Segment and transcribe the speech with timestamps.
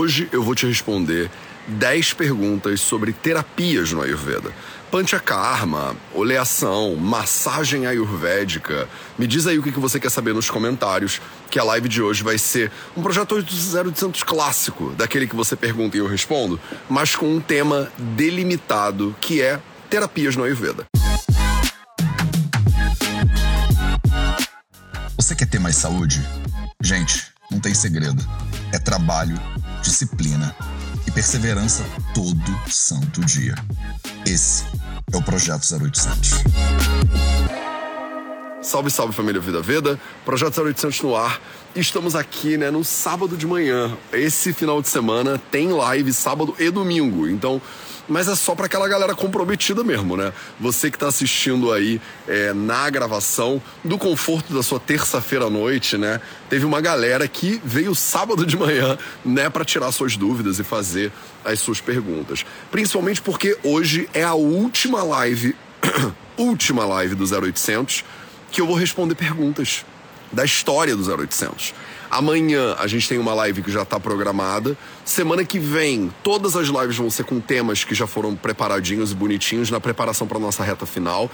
[0.00, 1.28] Hoje eu vou te responder
[1.66, 4.52] 10 perguntas sobre terapias no Ayurveda.
[4.92, 8.88] Panchakarma, oleação, massagem ayurvédica.
[9.18, 12.22] Me diz aí o que você quer saber nos comentários, que a live de hoje
[12.22, 17.34] vai ser um projeto 0800 clássico, daquele que você pergunta e eu respondo, mas com
[17.34, 19.60] um tema delimitado, que é
[19.90, 20.86] terapias no Ayurveda.
[25.16, 26.24] Você quer ter mais saúde?
[26.80, 28.24] Gente, não tem segredo.
[28.72, 29.36] É trabalho,
[29.88, 30.54] disciplina
[31.06, 31.82] e perseverança
[32.14, 33.54] todo santo dia.
[34.26, 34.64] Esse
[35.10, 36.30] é o Projeto 0800.
[38.60, 41.40] Salve, salve família Vida Veda, Projeto 0800 no ar.
[41.74, 43.96] Estamos aqui, né, no sábado de manhã.
[44.12, 47.26] Esse final de semana tem live sábado e domingo.
[47.26, 47.60] Então,
[48.08, 50.32] mas é só para aquela galera comprometida mesmo, né?
[50.58, 55.98] Você que está assistindo aí é, na gravação, do conforto da sua terça-feira à noite,
[55.98, 56.20] né?
[56.48, 61.12] Teve uma galera que veio sábado de manhã, né, para tirar suas dúvidas e fazer
[61.44, 62.44] as suas perguntas.
[62.70, 65.54] Principalmente porque hoje é a última live,
[66.36, 68.04] última live do 0800
[68.50, 69.84] que eu vou responder perguntas
[70.32, 71.74] da história do 0800.
[72.10, 74.76] Amanhã a gente tem uma live que já está programada.
[75.04, 79.14] Semana que vem, todas as lives vão ser com temas que já foram preparadinhos e
[79.14, 81.30] bonitinhos na preparação para nossa reta final.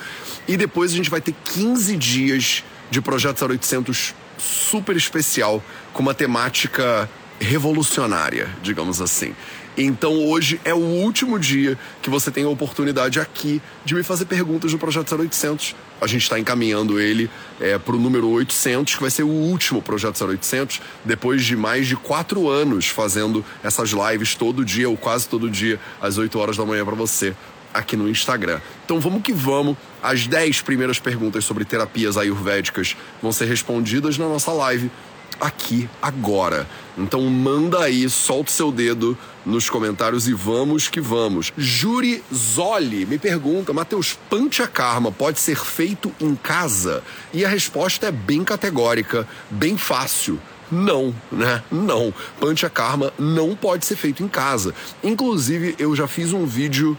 [0.48, 6.14] E depois a gente vai ter 15 dias de Projeto 0800 super especial, com uma
[6.14, 7.08] temática
[7.40, 9.34] revolucionária, digamos assim.
[9.76, 14.24] Então hoje é o último dia que você tem a oportunidade aqui de me fazer
[14.24, 15.74] perguntas no Projeto 0800.
[16.00, 17.28] A gente está encaminhando ele
[17.60, 21.88] é, para o número 800, que vai ser o último Projeto 0800, depois de mais
[21.88, 26.56] de quatro anos fazendo essas lives todo dia, ou quase todo dia, às 8 horas
[26.56, 27.34] da manhã para você
[27.72, 28.60] aqui no Instagram.
[28.84, 29.76] Então vamos que vamos.
[30.00, 34.90] As 10 primeiras perguntas sobre terapias ayurvédicas vão ser respondidas na nossa live
[35.40, 36.66] aqui agora.
[36.96, 41.52] Então manda aí, solta seu dedo nos comentários e vamos que vamos.
[41.56, 47.02] Juri Zoli me pergunta, Matheus, Panchakarma pode ser feito em casa?
[47.32, 50.40] E a resposta é bem categórica, bem fácil.
[50.70, 51.62] Não, né?
[51.70, 52.12] Não.
[52.40, 54.74] Panchakarma não pode ser feito em casa.
[55.02, 56.96] Inclusive, eu já fiz um vídeo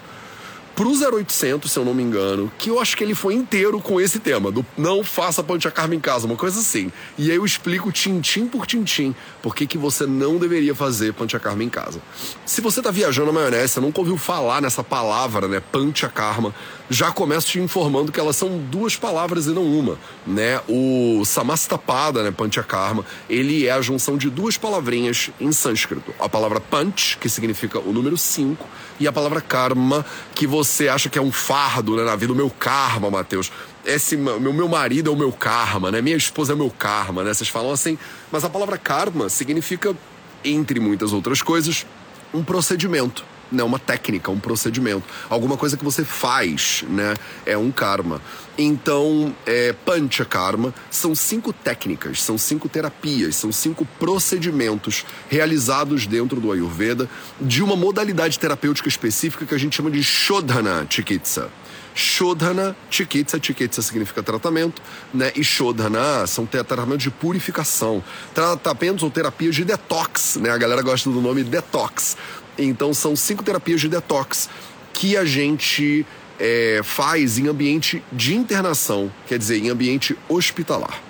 [0.76, 4.00] pro 0800, se eu não me engano, que eu acho que ele foi inteiro com
[4.00, 6.92] esse tema, do não faça panchakarma em casa, uma coisa assim.
[7.18, 11.64] E aí eu explico tintim por tintim por que, que você não deveria fazer panchakarma
[11.64, 12.02] em casa.
[12.46, 16.54] Se você tá viajando na maionese, você nunca ouviu falar nessa palavra, né, panchakarma,
[16.90, 20.62] já começo te informando que elas são duas palavras e não uma, né?
[20.68, 26.14] O samastapada, né, panchakarma, ele é a junção de duas palavrinhas em sânscrito.
[26.20, 28.66] A palavra panch, que significa o número 5,
[29.00, 32.36] e a palavra karma, que você acha que é um fardo né, na vida, o
[32.36, 33.52] meu karma, Mateus.
[33.84, 36.02] Esse meu, meu marido é o meu karma, né?
[36.02, 37.34] Minha esposa é o meu karma, né?
[37.34, 37.98] Vocês falam assim,
[38.32, 39.96] mas a palavra karma significa,
[40.44, 41.86] entre muitas outras coisas,
[42.34, 47.72] um procedimento né, uma técnica, um procedimento, alguma coisa que você faz, né, é um
[47.72, 48.22] karma.
[48.58, 56.40] Então, é, Pancha Karma são cinco técnicas, são cinco terapias, são cinco procedimentos realizados dentro
[56.40, 57.10] do Ayurveda
[57.42, 61.50] de uma modalidade terapêutica específica que a gente chama de Shodhana Chikitsa.
[61.96, 64.82] Shodhana Chikitsa, Chikitsa significa tratamento,
[65.14, 65.32] né?
[65.34, 70.50] E Shodhana são tratamentos de purificação, tratamentos ou terapias de detox, né?
[70.50, 72.18] A galera gosta do nome detox.
[72.58, 74.50] Então são cinco terapias de detox
[74.94, 76.06] que a gente
[76.40, 81.02] é, faz em ambiente de internação, quer dizer, em ambiente hospitalar.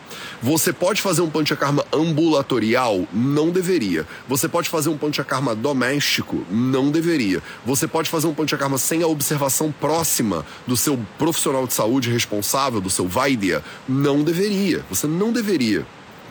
[0.42, 3.08] Você pode fazer um panchakarma ambulatorial?
[3.12, 4.06] Não deveria.
[4.28, 6.46] Você pode fazer um panchakarma doméstico?
[6.52, 7.42] Não deveria.
[7.66, 12.82] Você pode fazer um panchakarma sem a observação próxima do seu profissional de saúde responsável,
[12.82, 13.64] do seu Vaidya?
[13.88, 14.84] Não deveria.
[14.90, 15.86] Você não deveria.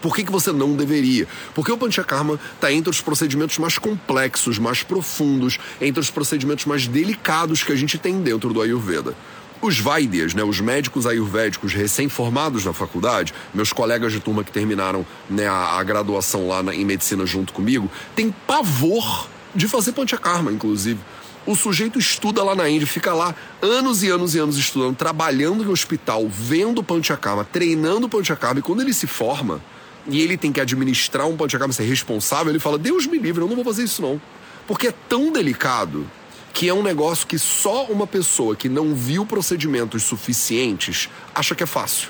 [0.05, 1.27] Por que, que você não deveria?
[1.55, 6.87] Porque o Panchakarma está entre os procedimentos mais complexos, mais profundos, entre os procedimentos mais
[6.87, 9.15] delicados que a gente tem dentro do Ayurveda.
[9.63, 15.07] Os Vaidyas, né, os médicos ayurvédicos recém-formados na faculdade, meus colegas de turma que terminaram
[15.31, 20.53] né, a, a graduação lá na, em medicina junto comigo, têm pavor de fazer panchakarma,
[20.53, 21.01] inclusive.
[21.47, 25.65] O sujeito estuda lá na Índia, fica lá anos e anos e anos estudando, trabalhando
[25.65, 29.63] em hospital, vendo panchakarma, treinando panchakarma, e quando ele se forma,
[30.07, 33.49] e ele tem que administrar um panchakarma, ser responsável, ele fala: Deus me livre, eu
[33.49, 34.21] não vou fazer isso não.
[34.67, 36.07] Porque é tão delicado
[36.53, 41.63] que é um negócio que só uma pessoa que não viu procedimentos suficientes acha que
[41.63, 42.09] é fácil.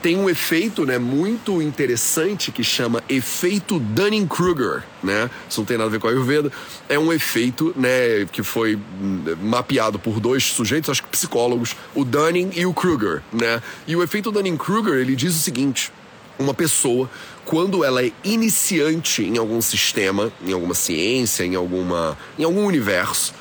[0.00, 5.28] Tem um efeito né, muito interessante que chama efeito Dunning-Kruger, né?
[5.46, 6.50] Isso não tem nada a ver com a Ayurveda.
[6.88, 12.02] É um efeito né, que foi hum, mapeado por dois sujeitos, acho que psicólogos, o
[12.02, 13.62] Dunning e o Kruger, né?
[13.86, 15.92] E o efeito Dunning-Kruger, ele diz o seguinte
[16.40, 17.08] uma pessoa,
[17.44, 23.34] quando ela é iniciante em algum sistema, em alguma ciência, em, alguma, em algum universo,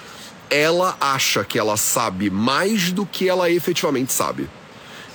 [0.50, 4.50] ela acha que ela sabe mais do que ela efetivamente sabe.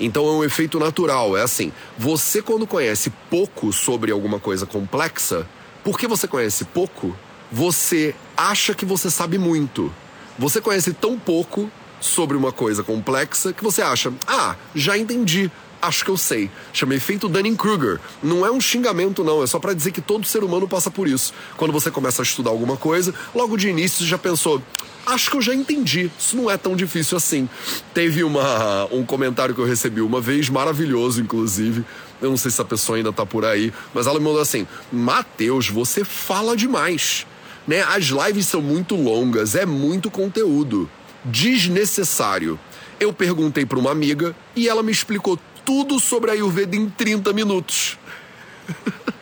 [0.01, 1.37] Então é um efeito natural.
[1.37, 5.47] É assim: você, quando conhece pouco sobre alguma coisa complexa,
[5.85, 7.17] porque você conhece pouco,
[7.53, 9.93] você acha que você sabe muito.
[10.39, 11.71] Você conhece tão pouco
[12.01, 15.51] sobre uma coisa complexa que você acha, ah, já entendi
[15.87, 16.51] acho que eu sei.
[16.73, 18.01] Chama efeito Dunning-Kruger.
[18.23, 19.43] Não é um xingamento, não.
[19.43, 21.33] É só para dizer que todo ser humano passa por isso.
[21.57, 24.63] Quando você começa a estudar alguma coisa, logo de início você já pensou.
[25.07, 26.11] Acho que eu já entendi.
[26.19, 27.49] Isso não é tão difícil assim.
[27.93, 31.85] Teve uma, um comentário que eu recebi uma vez, maravilhoso, inclusive.
[32.23, 34.67] Eu não sei se a pessoa ainda tá por aí, mas ela me mandou assim:
[34.91, 37.27] Mateus, você fala demais.
[37.67, 37.83] Né?
[37.83, 40.89] As lives são muito longas, é muito conteúdo.
[41.25, 42.59] Desnecessário.
[42.99, 47.33] Eu perguntei para uma amiga e ela me explicou tudo sobre a Ayurveda em 30
[47.33, 47.99] minutos.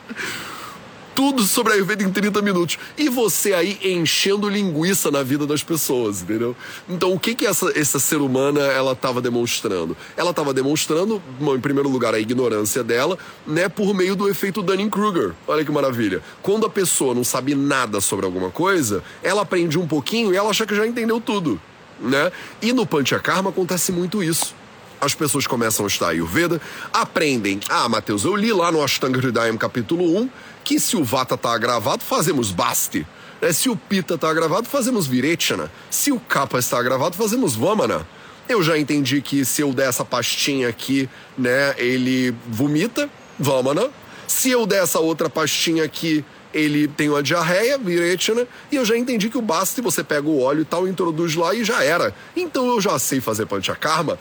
[1.15, 2.79] tudo sobre a Ayurveda em 30 minutos.
[2.97, 6.56] E você aí enchendo linguiça na vida das pessoas, entendeu?
[6.89, 9.97] Então, o que que essa, essa ser humana ela estava demonstrando?
[10.17, 15.33] Ela estava demonstrando, em primeiro lugar, a ignorância dela, né, por meio do efeito Dunning-Kruger.
[15.47, 16.23] Olha que maravilha.
[16.43, 20.50] Quando a pessoa não sabe nada sobre alguma coisa, ela aprende um pouquinho e ela
[20.50, 21.61] acha que já entendeu tudo,
[22.00, 22.33] né?
[22.61, 24.62] E no Panchakarma acontece muito isso
[25.02, 26.60] as pessoas começam a estudar Ayurveda,
[26.93, 27.58] aprendem.
[27.69, 30.31] Ah, Mateus, eu li lá no Ashtanga Hridayam capítulo 1
[30.62, 33.04] que se o Vata está agravado, fazemos Basti.
[33.40, 35.69] É, se o Pita está agravado, fazemos Virechana.
[35.90, 38.06] Se o Kapha está agravado, fazemos Vamana.
[38.49, 43.90] Eu já entendi que se eu der essa pastinha aqui, né, ele vomita, Vamana.
[44.28, 46.25] Se eu der essa outra pastinha aqui,
[46.55, 50.40] ele tem uma diarreia, Virechana, e eu já entendi que o Basti, você pega o
[50.40, 52.14] óleo e tal, introduz lá e já era.
[52.37, 54.16] Então eu já sei fazer Panchakarma,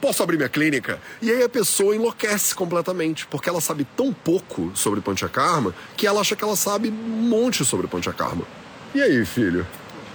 [0.00, 1.00] posso abrir minha clínica?
[1.20, 6.20] E aí a pessoa enlouquece completamente, porque ela sabe tão pouco sobre Panchakarma que ela
[6.20, 6.92] acha que ela sabe um
[7.28, 8.44] monte sobre Panchakarma.
[8.94, 9.66] E aí, filho?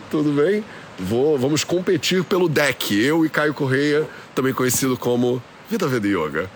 [0.10, 0.64] Tudo bem?
[0.98, 2.94] Vou, vamos competir pelo deck.
[2.94, 6.50] Eu e Caio Correia, também conhecido como Vida Veda Yoga.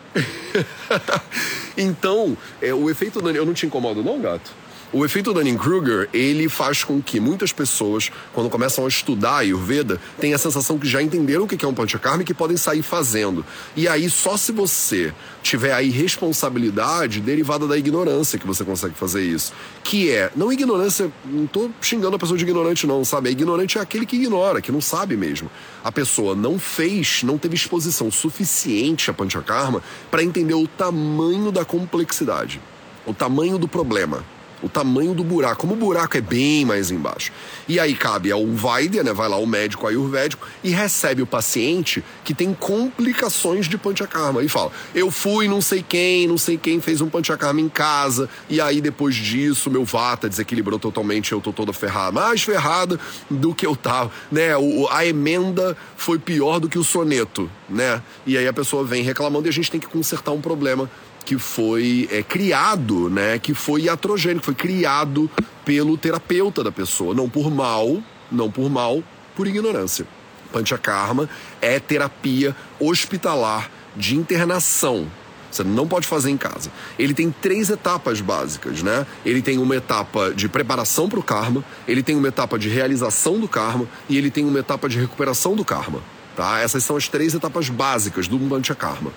[1.77, 4.51] então, é, o efeito eu não te incomodo não, gato?
[4.93, 10.37] O efeito Dunning-Kruger, ele faz com que muitas pessoas, quando começam a estudar Ayurveda, tenham
[10.37, 13.45] a sensação que já entenderam o que é um panchakarma e que podem sair fazendo.
[13.75, 15.13] E aí, só se você
[15.43, 19.51] tiver aí responsabilidade derivada da ignorância que você consegue fazer isso.
[19.83, 23.27] Que é, não ignorância, não tô xingando a pessoa de ignorante não, sabe?
[23.27, 25.51] A ignorante é aquele que ignora, que não sabe mesmo.
[25.83, 31.65] A pessoa não fez, não teve exposição suficiente a panchakarma para entender o tamanho da
[31.65, 32.61] complexidade,
[33.05, 34.23] o tamanho do problema
[34.61, 37.31] o tamanho do buraco, como o buraco é bem mais embaixo.
[37.67, 42.03] E aí cabe ao Vaidya, né, vai lá o médico ayurvédico e recebe o paciente
[42.23, 46.81] que tem complicações de panchakarma e fala: "Eu fui não sei quem, não sei quem
[46.81, 51.53] fez um panchakarma em casa e aí depois disso meu vata desequilibrou totalmente, eu tô
[51.53, 52.99] toda ferrada, mais ferrada
[53.29, 54.55] do que eu tava, né?
[54.57, 58.01] O, a emenda foi pior do que o soneto, né?
[58.25, 60.89] E aí a pessoa vem reclamando e a gente tem que consertar um problema
[61.27, 63.37] que foi é, criado, né?
[63.37, 65.29] Que foi iatrogênico, foi criado
[65.65, 68.01] pelo terapeuta da pessoa, não por mal,
[68.31, 69.03] não por mal,
[69.35, 70.07] por ignorância.
[70.53, 71.29] Panchakarma
[71.61, 75.05] é terapia hospitalar de internação.
[75.51, 76.71] Você não pode fazer em casa.
[76.97, 79.05] Ele tem três etapas básicas, né?
[79.25, 83.37] Ele tem uma etapa de preparação para o karma, ele tem uma etapa de realização
[83.37, 85.99] do karma e ele tem uma etapa de recuperação do karma.
[86.37, 86.59] Tá?
[86.59, 89.11] Essas são as três etapas básicas do Panchakarma.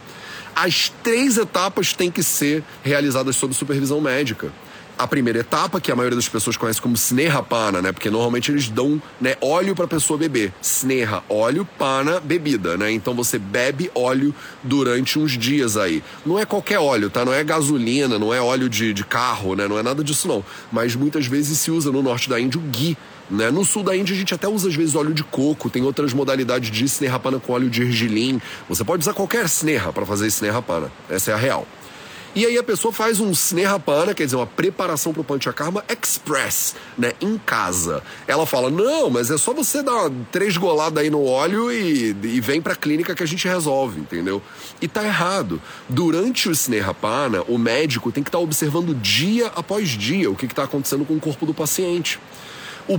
[0.63, 4.53] As três etapas têm que ser realizadas sob supervisão médica.
[4.99, 7.93] A primeira etapa, que a maioria das pessoas conhece como Sneha Pana, né?
[7.93, 10.53] Porque normalmente eles dão né, óleo para a pessoa beber.
[10.61, 12.93] Sneha, óleo, Pana, bebida, né?
[12.93, 16.05] Então você bebe óleo durante uns dias aí.
[16.27, 17.25] Não é qualquer óleo, tá?
[17.25, 19.67] Não é gasolina, não é óleo de, de carro, né?
[19.67, 20.45] Não é nada disso não.
[20.71, 22.99] Mas muitas vezes se usa no norte da Índia o ghee,
[23.31, 23.51] né?
[23.51, 26.13] No sul da Índia a gente até usa às vezes óleo de coco, tem outras
[26.13, 28.41] modalidades de snerrapana com óleo de ergelim.
[28.69, 30.91] Você pode usar qualquer snerra para fazer snerrapana.
[31.09, 31.67] Essa é a real.
[32.33, 36.77] E aí a pessoa faz um snerrapana, quer dizer, uma preparação para o panchakarma express,
[36.97, 38.05] né, em casa.
[38.25, 42.41] Ela fala: "Não, mas é só você dar três goladas aí no óleo e, e
[42.41, 44.41] vem para a clínica que a gente resolve", entendeu?
[44.81, 45.61] E tá errado.
[45.89, 50.47] Durante o snerrapana, o médico tem que estar tá observando dia após dia o que
[50.47, 52.21] está acontecendo com o corpo do paciente.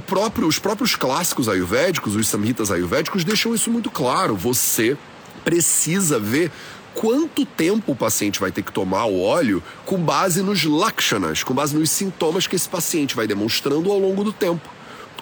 [0.06, 4.36] Próprio, os próprios clássicos ayurvédicos, os samhitas ayurvédicos, deixam isso muito claro.
[4.36, 4.98] Você
[5.44, 6.52] precisa ver
[6.94, 11.54] quanto tempo o paciente vai ter que tomar o óleo com base nos lakshanas, com
[11.54, 14.70] base nos sintomas que esse paciente vai demonstrando ao longo do tempo.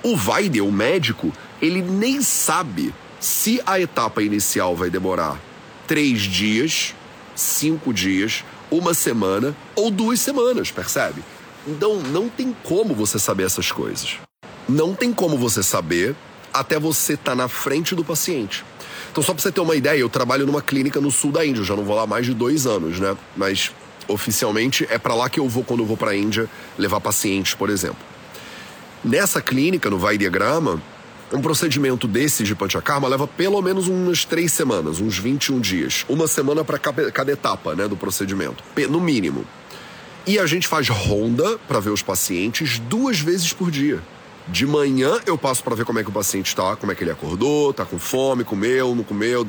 [0.03, 5.39] O Vaidya, o médico, ele nem sabe se a etapa inicial vai demorar
[5.87, 6.95] três dias,
[7.35, 11.23] cinco dias uma semana ou duas semanas, percebe?
[11.67, 14.19] Então não tem como você saber essas coisas.
[14.69, 16.15] Não tem como você saber
[16.53, 18.63] até você estar tá na frente do paciente.
[19.11, 21.61] Então, só para você ter uma ideia, eu trabalho numa clínica no sul da Índia,
[21.61, 23.17] eu já não vou lá mais de dois anos, né?
[23.35, 23.71] Mas
[24.07, 26.47] oficialmente é para lá que eu vou quando eu vou para a Índia
[26.77, 27.97] levar pacientes, por exemplo.
[29.03, 30.81] Nessa clínica, no Vai Diagrama,
[31.31, 36.05] um procedimento desses de Panchakarma leva pelo menos umas três semanas, uns 21 dias.
[36.07, 39.45] Uma semana para cada etapa né, do procedimento, no mínimo.
[40.27, 43.99] E a gente faz ronda para ver os pacientes duas vezes por dia.
[44.51, 47.03] De manhã eu passo para ver como é que o paciente está, como é que
[47.03, 49.45] ele acordou, tá com fome, comeu, não comeu.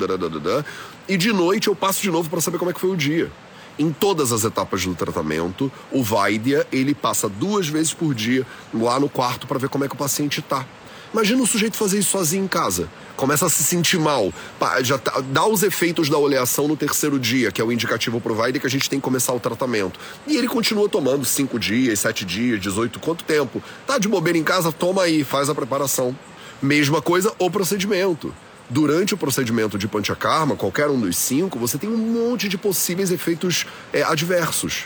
[1.09, 3.31] E de noite eu passo de novo para saber como é que foi o dia.
[3.79, 8.99] Em todas as etapas do tratamento, o Vaidya, ele passa duas vezes por dia lá
[8.99, 10.67] no quarto para ver como é que o paciente está.
[11.13, 12.89] Imagina o sujeito fazer isso sozinho em casa.
[13.17, 14.33] Começa a se sentir mal.
[14.81, 18.61] Já tá, dá os efeitos da oleação no terceiro dia, que é o indicativo provider
[18.61, 19.99] que a gente tem que começar o tratamento.
[20.25, 23.61] E ele continua tomando cinco dias, sete dias, 18, quanto tempo?
[23.85, 24.71] Tá de bobeira em casa?
[24.71, 26.15] Toma aí, faz a preparação.
[26.61, 28.33] Mesma coisa o procedimento.
[28.69, 33.11] Durante o procedimento de Panchakarma, qualquer um dos cinco, você tem um monte de possíveis
[33.11, 34.85] efeitos é, adversos.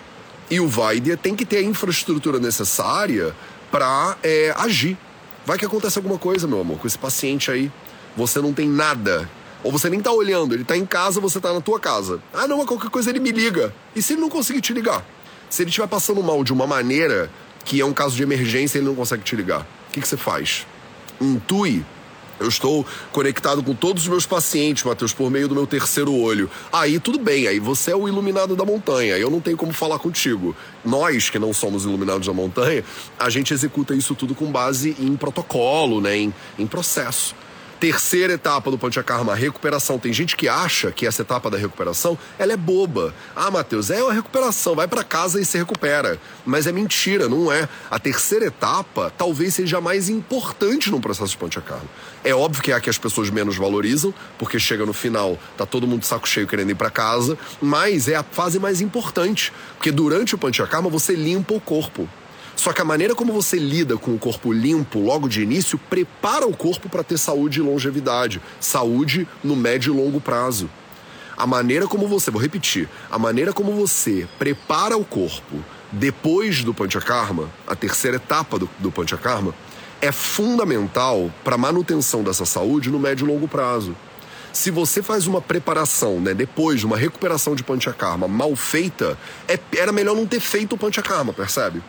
[0.50, 3.36] E o Vaidya tem que ter a infraestrutura necessária
[3.72, 4.98] para é, agir.
[5.46, 7.72] Vai que acontece alguma coisa, meu amor, com esse paciente aí.
[8.18, 9.30] Você não tem nada.
[9.64, 12.20] Ou você nem tá olhando, ele tá em casa, você tá na tua casa.
[12.34, 13.74] Ah, não, mas qualquer coisa ele me liga.
[13.96, 15.06] E se ele não conseguir te ligar?
[15.50, 17.30] Se ele estiver passando mal de uma maneira
[17.64, 20.18] que é um caso de emergência ele não consegue te ligar, o que, que você
[20.18, 20.68] faz?
[21.20, 21.84] Intui
[22.40, 26.50] eu estou conectado com todos os meus pacientes, Matheus, por meio do meu terceiro olho.
[26.72, 30.00] Aí tudo bem, aí você é o iluminado da montanha, eu não tenho como falar
[30.00, 30.56] contigo.
[30.84, 32.84] Nós, que não somos iluminados da montanha,
[33.18, 37.36] a gente executa isso tudo com base em protocolo, né, em, em processo.
[37.80, 40.00] Terceira etapa do Panchakarma, recuperação.
[40.00, 43.14] Tem gente que acha que essa etapa da recuperação, ela é boba.
[43.36, 46.18] Ah, Matheus, é uma recuperação, vai para casa e se recupera.
[46.46, 47.68] Mas é mentira, não é.
[47.92, 51.90] A terceira etapa talvez seja a mais importante no processo de Panchakarma.
[52.24, 55.66] É óbvio que é a que as pessoas menos valorizam, porque chega no final, tá
[55.66, 59.52] todo mundo de saco cheio querendo ir para casa, mas é a fase mais importante,
[59.76, 62.10] porque durante o Panchakarma você limpa o corpo.
[62.56, 66.48] Só que a maneira como você lida com o corpo limpo logo de início prepara
[66.48, 70.70] o corpo para ter saúde e longevidade, saúde no médio e longo prazo.
[71.38, 75.58] A maneira como você, vou repetir, a maneira como você prepara o corpo
[75.92, 79.54] depois do Panchakarma, a terceira etapa do, do Panchakarma,
[80.02, 83.96] é fundamental para a manutenção dessa saúde no médio e longo prazo.
[84.54, 89.60] Se você faz uma preparação, né, depois de uma recuperação de Panchakarma mal feita, é,
[89.78, 91.84] era melhor não ter feito o Panchakarma, percebe?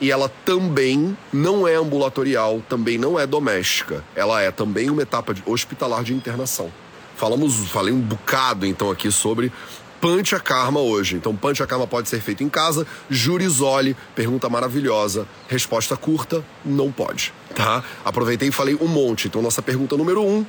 [0.00, 4.02] E ela também não é ambulatorial, também não é doméstica.
[4.16, 6.72] Ela é também uma etapa hospitalar de internação.
[7.16, 9.52] Falamos, falei um bocado então aqui sobre
[10.00, 11.16] Panchakarma hoje.
[11.16, 12.86] Então, Panchakarma pode ser feito em casa.
[13.10, 15.28] Jurizole, pergunta maravilhosa.
[15.46, 17.82] Resposta curta, não pode, tá?
[18.04, 19.28] Aproveitei e falei um monte.
[19.28, 20.44] Então, nossa pergunta número um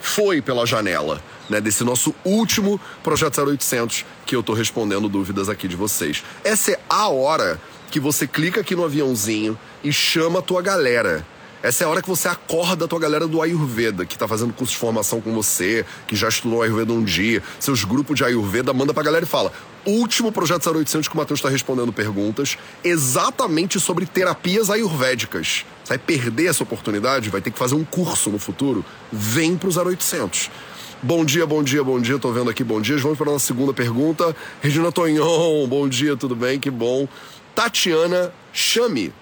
[0.00, 1.60] foi pela janela, né?
[1.60, 6.22] Desse nosso último Projeto 0800 que eu tô respondendo dúvidas aqui de vocês.
[6.42, 7.60] Essa é a hora
[7.90, 11.24] que você clica aqui no aviãozinho e chama a tua galera.
[11.64, 14.52] Essa é a hora que você acorda a tua galera do Ayurveda, que tá fazendo
[14.52, 18.70] curso de formação com você, que já estudou Ayurveda um dia, seus grupos de Ayurveda,
[18.74, 19.50] manda pra galera e fala:
[19.86, 25.64] último projeto 0800 que o Matheus está respondendo perguntas exatamente sobre terapias ayurvédicas.
[25.82, 28.84] Você vai perder essa oportunidade, vai ter que fazer um curso no futuro.
[29.10, 30.50] Vem pro 0800.
[31.02, 32.18] Bom dia, bom dia, bom dia.
[32.18, 32.98] Tô vendo aqui, bom dia.
[32.98, 34.36] Vamos para a nossa segunda pergunta.
[34.60, 36.60] Regina Tonhon, bom dia, tudo bem?
[36.60, 37.08] Que bom.
[37.54, 39.14] Tatiana Chame.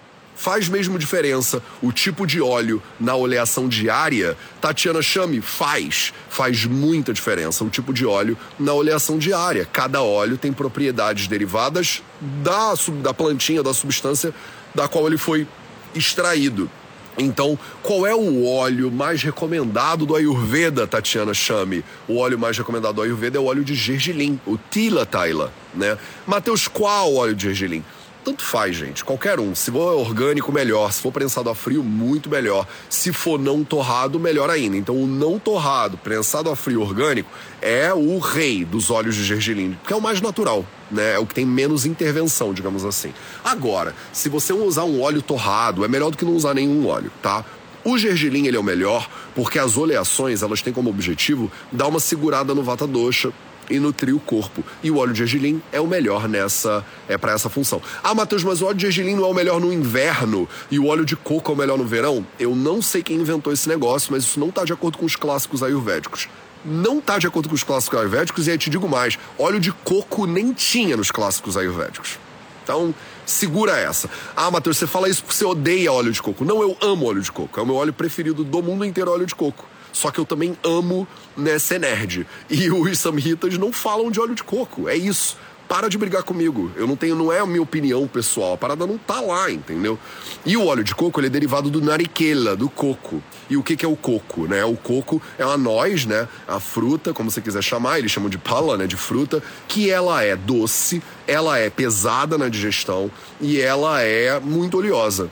[0.42, 4.36] Faz mesmo diferença o tipo de óleo na oleação diária?
[4.60, 6.12] Tatiana Chame, faz.
[6.28, 9.64] Faz muita diferença o tipo de óleo na oleação diária.
[9.64, 14.34] Cada óleo tem propriedades derivadas da, da plantinha, da substância
[14.74, 15.46] da qual ele foi
[15.94, 16.68] extraído.
[17.16, 21.84] Então, qual é o óleo mais recomendado do Ayurveda, Tatiana Chame?
[22.08, 25.96] O óleo mais recomendado do Ayurveda é o óleo de gergelim, o Tila Taila, né?
[26.26, 27.84] Mateus, qual óleo de gergelim?
[28.24, 29.04] Tanto faz, gente.
[29.04, 29.52] Qualquer um.
[29.52, 30.92] Se for orgânico, melhor.
[30.92, 32.68] Se for prensado a frio, muito melhor.
[32.88, 34.76] Se for não torrado, melhor ainda.
[34.76, 37.28] Então, o não torrado, prensado a frio orgânico,
[37.60, 41.14] é o rei dos óleos de gergelim, que é o mais natural, né?
[41.14, 43.12] É o que tem menos intervenção, digamos assim.
[43.44, 47.10] Agora, se você usar um óleo torrado, é melhor do que não usar nenhum óleo,
[47.20, 47.44] tá?
[47.84, 51.98] O gergelim ele é o melhor porque as oleações elas têm como objetivo dar uma
[51.98, 53.32] segurada no vata dosha
[53.72, 54.62] e nutrir o corpo.
[54.82, 57.80] E o óleo de gergelim é o melhor nessa é para essa função.
[58.02, 60.86] Ah, Matheus, mas o óleo de gergelim não é o melhor no inverno e o
[60.86, 62.26] óleo de coco é o melhor no verão?
[62.38, 65.16] Eu não sei quem inventou esse negócio, mas isso não está de acordo com os
[65.16, 66.28] clássicos ayurvédicos.
[66.64, 69.72] não tá de acordo com os clássicos ayurvédicos, e aí te digo mais: óleo de
[69.72, 72.18] coco nem tinha nos clássicos ayurvédicos.
[72.62, 72.94] Então,
[73.26, 74.08] segura essa.
[74.36, 76.44] Ah, Matheus, você fala isso porque você odeia óleo de coco.
[76.44, 77.58] Não, eu amo óleo de coco.
[77.58, 79.66] É o meu óleo preferido do mundo inteiro, óleo de coco.
[79.92, 81.06] Só que eu também amo
[81.36, 82.26] né, ser nerd.
[82.48, 84.88] E os samhitas não falam de óleo de coco.
[84.88, 85.36] É isso
[85.72, 86.70] para de brigar comigo.
[86.76, 88.52] Eu não tenho, não é a minha opinião pessoal.
[88.52, 89.98] A parada não tá lá, entendeu?
[90.44, 93.22] E o óleo de coco, ele é derivado do nariquela, do coco.
[93.48, 94.62] E o que, que é o coco, né?
[94.66, 96.28] O coco é uma noz, né?
[96.46, 98.86] A fruta, como você quiser chamar, eles chamam de pala, né?
[98.86, 104.76] De fruta, que ela é doce, ela é pesada na digestão e ela é muito
[104.76, 105.30] oleosa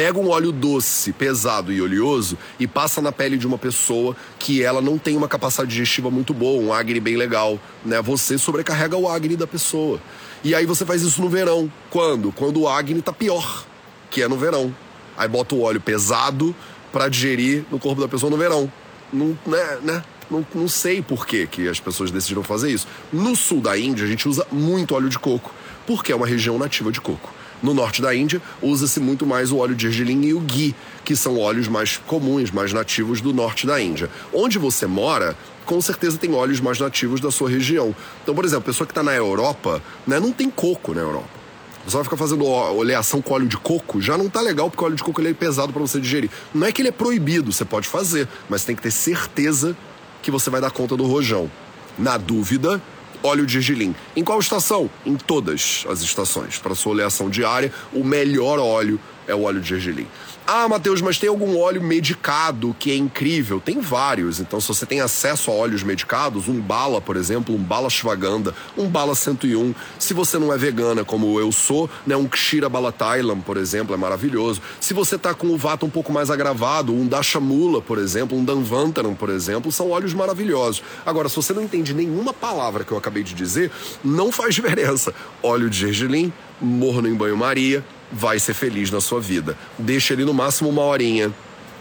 [0.00, 4.62] pega um óleo doce, pesado e oleoso e passa na pele de uma pessoa que
[4.62, 8.00] ela não tem uma capacidade digestiva muito boa, um agni bem legal, né?
[8.00, 10.00] Você sobrecarrega o agni da pessoa.
[10.42, 11.70] E aí você faz isso no verão.
[11.90, 12.32] Quando?
[12.32, 13.66] Quando o agni tá pior,
[14.10, 14.74] que é no verão.
[15.18, 16.56] Aí bota o óleo pesado
[16.90, 18.72] para digerir no corpo da pessoa no verão.
[19.12, 20.04] Não, né, né?
[20.30, 22.86] Não, não sei por que, que as pessoas decidiram fazer isso.
[23.12, 25.52] No sul da Índia, a gente usa muito óleo de coco,
[25.86, 27.39] porque é uma região nativa de coco.
[27.62, 30.74] No norte da Índia, usa-se muito mais o óleo de gergelim e o ghee,
[31.04, 34.08] que são óleos mais comuns, mais nativos do norte da Índia.
[34.32, 35.36] Onde você mora,
[35.66, 37.94] com certeza tem óleos mais nativos da sua região.
[38.22, 41.40] Então, por exemplo, pessoa que está na Europa, né, não tem coco na Europa.
[41.84, 44.86] Você vai ficar fazendo oleação com óleo de coco, já não tá legal, porque o
[44.86, 46.30] óleo de coco ele é pesado para você digerir.
[46.54, 49.76] Não é que ele é proibido, você pode fazer, mas tem que ter certeza
[50.22, 51.50] que você vai dar conta do rojão.
[51.98, 52.80] Na dúvida,
[53.22, 53.94] óleo de gergelim.
[54.16, 54.90] Em qual estação?
[55.04, 56.58] Em todas as estações.
[56.58, 60.06] Para sua oleação diária, o melhor óleo é o óleo de gergelim.
[60.52, 63.60] Ah, Matheus, mas tem algum óleo medicado que é incrível?
[63.60, 64.40] Tem vários.
[64.40, 68.52] Então, se você tem acesso a óleos medicados, um bala, por exemplo, um bala Shvaganda,
[68.76, 69.72] um bala 101.
[69.96, 73.94] Se você não é vegana, como eu sou, né, um Kshira Bala Thailand, por exemplo,
[73.94, 74.60] é maravilhoso.
[74.80, 78.44] Se você tá com o vata um pouco mais agravado, um Dashamula, por exemplo, um
[78.44, 80.82] Danvantaram, por exemplo, são óleos maravilhosos.
[81.06, 83.70] Agora, se você não entende nenhuma palavra que eu acabei de dizer,
[84.04, 85.12] não faz diferença.
[85.42, 89.56] Óleo de gergelim, morno em banho-maria, vai ser feliz na sua vida.
[89.78, 91.32] Deixa ele no máximo uma horinha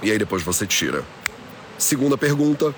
[0.02, 1.04] e aí depois você tira.
[1.78, 2.74] Segunda pergunta,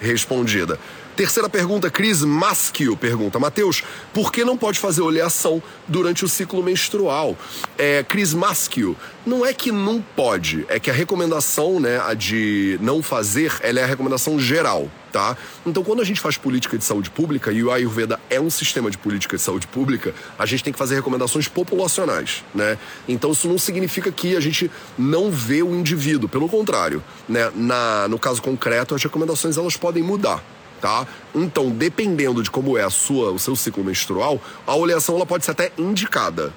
[0.00, 0.78] respondida.
[1.18, 3.82] Terceira pergunta, Cris Maschio pergunta: Mateus,
[4.14, 7.36] por que não pode fazer oleação durante o ciclo menstrual?
[7.76, 12.78] É, Cris Maschio, não é que não pode, é que a recomendação, né, a de
[12.80, 15.36] não fazer, ela é a recomendação geral, tá?
[15.66, 18.88] Então, quando a gente faz política de saúde pública, e o Ayurveda é um sistema
[18.88, 22.78] de política de saúde pública, a gente tem que fazer recomendações populacionais, né?
[23.08, 27.50] Então, isso não significa que a gente não vê o indivíduo, pelo contrário, né?
[27.56, 30.44] Na, no caso concreto, as recomendações elas podem mudar,
[30.80, 31.06] tá?
[31.34, 35.44] Então, dependendo de como é a sua, o seu ciclo menstrual, a oleação ela pode
[35.44, 36.52] ser até indicada.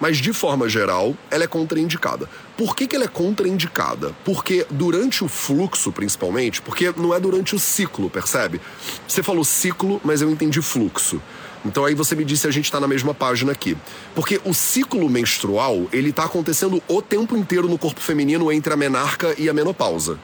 [0.00, 2.28] Mas de forma geral, ela é contraindicada.
[2.56, 4.14] Por que, que ela é contraindicada?
[4.24, 8.60] Porque durante o fluxo, principalmente, porque não é durante o ciclo, percebe?
[9.06, 11.20] Você falou ciclo, mas eu entendi fluxo.
[11.64, 13.76] Então aí você me disse a gente está na mesma página aqui.
[14.14, 18.76] Porque o ciclo menstrual, ele está acontecendo o tempo inteiro no corpo feminino entre a
[18.76, 20.18] menarca e a menopausa.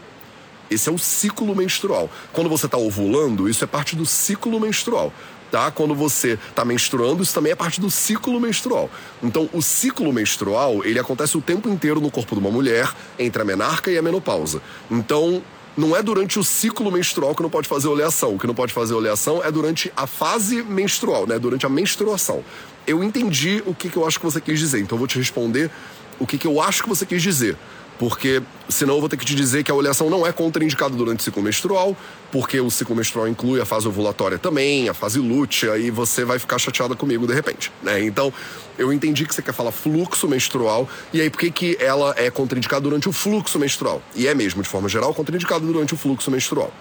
[0.70, 2.11] Esse é o ciclo menstrual.
[2.33, 5.12] Quando você está ovulando, isso é parte do ciclo menstrual.
[5.50, 5.70] Tá?
[5.70, 8.90] Quando você está menstruando, isso também é parte do ciclo menstrual.
[9.22, 13.40] Então, o ciclo menstrual, ele acontece o tempo inteiro no corpo de uma mulher, entre
[13.40, 14.61] a menarca e a menopausa.
[14.90, 15.42] Então,
[15.77, 18.35] não é durante o ciclo menstrual que não pode fazer oleação.
[18.35, 21.38] O que não pode fazer oleação é durante a fase menstrual, né?
[21.38, 22.44] Durante a menstruação.
[22.87, 25.18] Eu entendi o que, que eu acho que você quis dizer, então eu vou te
[25.18, 25.70] responder
[26.18, 27.57] o que, que eu acho que você quis dizer
[27.98, 31.20] porque senão eu vou ter que te dizer que a oleação não é contraindicada durante
[31.20, 31.96] o ciclo menstrual,
[32.33, 36.38] porque o ciclo menstrual inclui a fase ovulatória também, a fase lútea, e você vai
[36.38, 38.02] ficar chateada comigo de repente, né?
[38.02, 38.33] Então,
[38.76, 42.30] eu entendi que você quer falar fluxo menstrual, e aí por que, que ela é
[42.30, 44.02] contraindicada durante o fluxo menstrual?
[44.14, 46.72] E é mesmo, de forma geral, contraindicada durante o fluxo menstrual.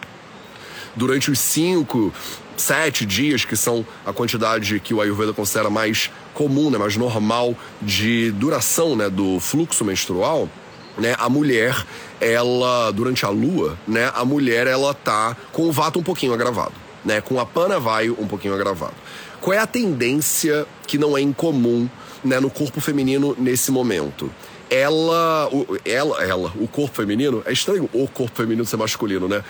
[0.95, 2.13] Durante os cinco,
[2.55, 7.55] sete dias, que são a quantidade que o Ayurveda considera mais comum, né, mais normal
[7.81, 10.49] de duração né, do fluxo menstrual,
[10.97, 11.85] né, a mulher,
[12.19, 16.73] ela, durante a lua, né, a mulher, ela tá com o vato um pouquinho agravado,
[17.03, 18.93] né, com a pana vai um pouquinho agravado.
[19.41, 21.89] Qual é a tendência que não é incomum,
[22.23, 24.31] né, no corpo feminino nesse momento?
[24.69, 29.43] Ela, o, ela, ela, o corpo feminino, é estranho o corpo feminino ser masculino, né?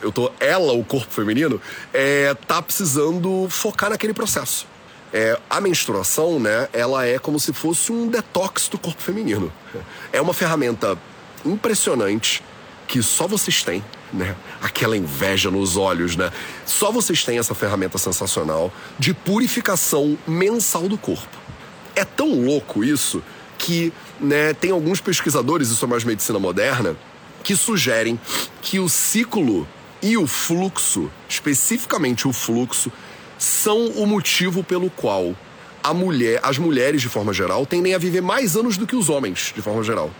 [0.00, 1.60] Eu tô, ela, o corpo feminino,
[1.92, 4.66] é, tá precisando focar naquele processo.
[5.12, 9.52] É, a menstruação, né, ela é como se fosse um detox do corpo feminino.
[10.12, 10.96] É uma ferramenta
[11.44, 12.42] impressionante
[12.86, 14.34] que só vocês têm, né?
[14.60, 16.32] Aquela inveja nos olhos, né?
[16.66, 21.38] Só vocês têm essa ferramenta sensacional de purificação mensal do corpo.
[21.94, 23.22] É tão louco isso
[23.58, 26.96] que, né, tem alguns pesquisadores, isso é mais medicina moderna,
[27.44, 28.18] que sugerem
[28.62, 29.68] que o ciclo
[30.02, 32.90] e o fluxo, especificamente o fluxo,
[33.40, 35.34] são o motivo pelo qual
[35.82, 39.08] a mulher, as mulheres de forma geral tendem a viver mais anos do que os
[39.08, 40.10] homens de forma geral.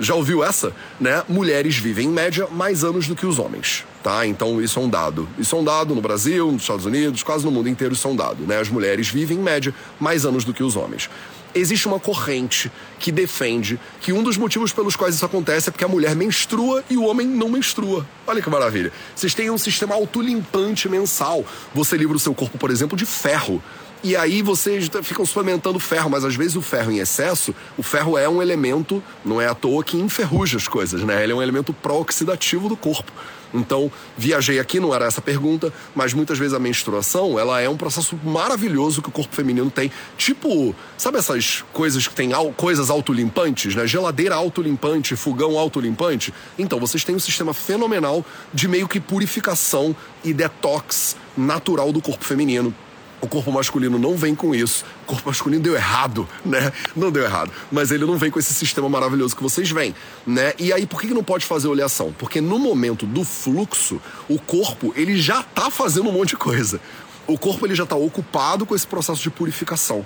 [0.00, 0.72] Já ouviu essa?
[0.98, 1.22] Né?
[1.28, 4.26] Mulheres vivem em média mais anos do que os homens, tá?
[4.26, 5.28] Então isso é um dado.
[5.38, 8.10] Isso é um dado no Brasil, nos Estados Unidos, quase no mundo inteiro isso é
[8.10, 8.58] um dado, né?
[8.58, 11.08] As mulheres vivem em média mais anos do que os homens
[11.54, 15.84] existe uma corrente que defende que um dos motivos pelos quais isso acontece é porque
[15.84, 18.06] a mulher menstrua e o homem não menstrua.
[18.26, 18.92] Olha que maravilha.
[19.14, 21.44] Vocês têm um sistema autolimpante mensal.
[21.74, 23.62] Você livra o seu corpo, por exemplo, de ferro.
[24.02, 28.16] E aí vocês ficam suplementando ferro, mas às vezes o ferro em excesso, o ferro
[28.16, 31.22] é um elemento, não é à toa que enferruja as coisas, né?
[31.22, 33.12] Ele é um elemento pró-oxidativo do corpo.
[33.52, 37.76] Então, viajei aqui, não era essa pergunta, mas muitas vezes a menstruação, ela é um
[37.76, 39.90] processo maravilhoso que o corpo feminino tem.
[40.16, 43.86] Tipo, sabe essas coisas que tem coisas autolimpantes, né?
[43.86, 46.32] Geladeira autolimpante, fogão autolimpante?
[46.58, 52.24] Então, vocês têm um sistema fenomenal de meio que purificação e detox natural do corpo
[52.24, 52.74] feminino.
[53.20, 54.84] O corpo masculino não vem com isso.
[55.02, 56.72] O corpo masculino deu errado, né?
[56.96, 57.52] Não deu errado.
[57.70, 59.94] Mas ele não vem com esse sistema maravilhoso que vocês vêm,
[60.26, 60.54] né?
[60.58, 62.14] E aí, por que não pode fazer oleação?
[62.18, 66.80] Porque no momento do fluxo, o corpo, ele já tá fazendo um monte de coisa.
[67.26, 70.04] O corpo, ele já tá ocupado com esse processo de purificação.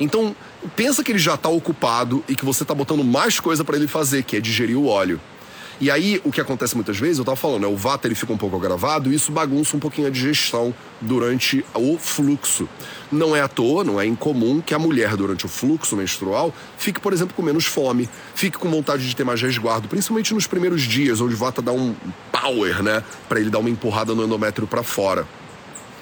[0.00, 0.34] Então,
[0.74, 3.86] pensa que ele já tá ocupado e que você tá botando mais coisa para ele
[3.86, 5.20] fazer, que é digerir o óleo.
[5.80, 8.32] E aí, o que acontece muitas vezes, eu tava falando, né, o vata ele fica
[8.32, 12.68] um pouco agravado e isso bagunça um pouquinho a digestão durante o fluxo.
[13.12, 16.98] Não é à toa, não é incomum que a mulher, durante o fluxo menstrual, fique,
[16.98, 20.82] por exemplo, com menos fome, fique com vontade de ter mais resguardo, principalmente nos primeiros
[20.82, 21.94] dias, onde o vata dá um
[22.32, 25.28] power, né, para ele dar uma empurrada no endométrio para fora.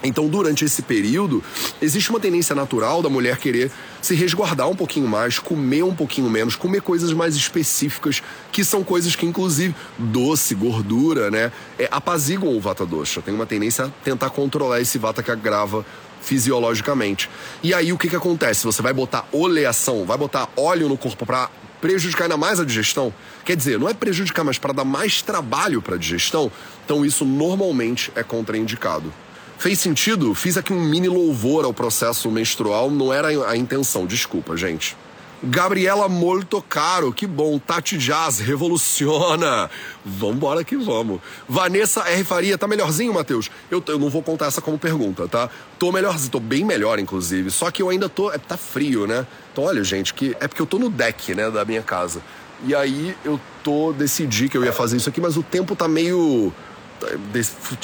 [0.03, 1.43] Então, durante esse período,
[1.81, 3.71] existe uma tendência natural da mulher querer
[4.03, 8.85] se resguardar um pouquinho mais, comer um pouquinho menos, comer coisas mais específicas, que são
[8.85, 13.23] coisas que, inclusive, doce, gordura, né, é, apaziguam o vata dosha.
[13.23, 15.85] Tem uma tendência a tentar controlar esse vata que agrava
[16.21, 17.29] fisiologicamente.
[17.63, 18.65] E aí, o que, que acontece?
[18.65, 21.49] Você vai botar oleação, vai botar óleo no corpo para
[21.81, 23.13] prejudicar ainda mais a digestão.
[23.45, 26.51] Quer dizer, não é prejudicar, mas para dar mais trabalho para a digestão.
[26.85, 29.13] Então, isso normalmente é contraindicado.
[29.59, 30.35] Fez sentido?
[30.35, 34.97] Fiz aqui um mini louvor ao processo menstrual, não era a intenção, desculpa, gente.
[35.43, 37.59] Gabriela Molto Caro, que bom.
[37.59, 39.71] Tati Jazz, revoluciona.
[40.05, 41.21] Vambora que vamos.
[41.49, 42.25] Vanessa R.
[42.25, 43.51] Faria, tá melhorzinho, Matheus?
[43.71, 45.51] Eu, eu não vou contar essa como pergunta, tá?
[45.79, 47.51] Tô melhorzinho, tô bem melhor, inclusive.
[47.51, 48.33] Só que eu ainda tô.
[48.33, 49.27] É, tá frio, né?
[49.53, 52.23] Então, olha, gente, que é porque eu tô no deck, né, da minha casa.
[52.65, 53.93] E aí eu tô.
[53.93, 56.53] Decidi que eu ia fazer isso aqui, mas o tempo tá meio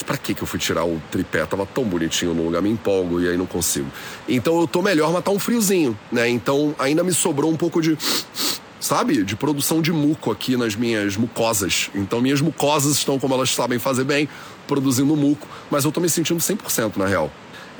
[0.07, 1.45] Pra que que eu fui tirar o tripé?
[1.45, 3.91] Tava tão bonitinho no lugar, me empolgo e aí não consigo.
[4.29, 6.29] Então eu tô melhor, mas tá um friozinho, né?
[6.29, 7.97] Então ainda me sobrou um pouco de.
[8.81, 9.23] Sabe?
[9.23, 11.89] De produção de muco aqui nas minhas mucosas.
[11.95, 14.29] Então minhas mucosas estão como elas sabem fazer bem,
[14.67, 17.31] produzindo muco, mas eu tô me sentindo 100% na real.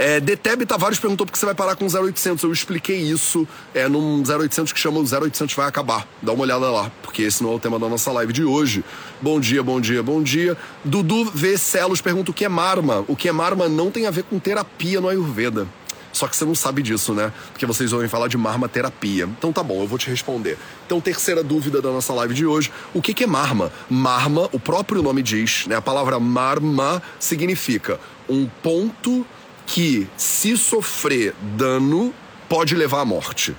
[0.05, 2.43] É, Deteb Tavares perguntou por que você vai parar com 0800.
[2.43, 6.09] Eu expliquei isso é, num 0800 que chama o 0800 vai acabar.
[6.21, 8.85] Dá uma olhada lá, porque esse não é o tema da nossa live de hoje.
[9.21, 10.57] Bom dia, bom dia, bom dia.
[10.85, 11.57] Dudu V.
[11.57, 13.05] Celos pergunta o que é Marma.
[13.07, 15.69] O que é Marma não tem a ver com terapia no Ayurveda.
[16.13, 17.33] Só que você não sabe disso, né?
[17.53, 19.25] Porque vocês ouvem falar de marma terapia.
[19.39, 20.59] Então tá bom, eu vou te responder.
[20.85, 23.73] Então, terceira dúvida da nossa live de hoje: o que, que é marma?
[23.89, 25.77] Marma, o próprio nome diz, né?
[25.77, 29.25] A palavra marma significa um ponto
[29.73, 32.13] que, se sofrer dano,
[32.47, 33.57] pode levar à morte.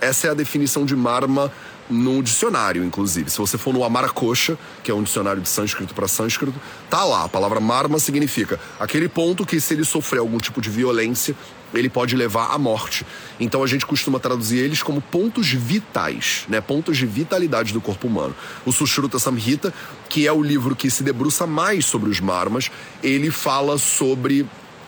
[0.00, 1.52] Essa é a definição de marma
[1.88, 3.30] no dicionário, inclusive.
[3.30, 7.22] Se você for no Amaracocha, que é um dicionário de sânscrito para sânscrito, tá lá.
[7.22, 11.36] A palavra marma significa aquele ponto que, se ele sofrer algum tipo de violência,
[11.72, 13.06] ele pode levar à morte.
[13.38, 16.60] Então a gente costuma traduzir eles como pontos vitais, né?
[16.60, 18.34] Pontos de vitalidade do corpo humano.
[18.66, 19.72] O Sushruta Samhita,
[20.08, 22.68] que é o livro que se debruça mais sobre os marmas,
[23.00, 24.44] ele fala sobre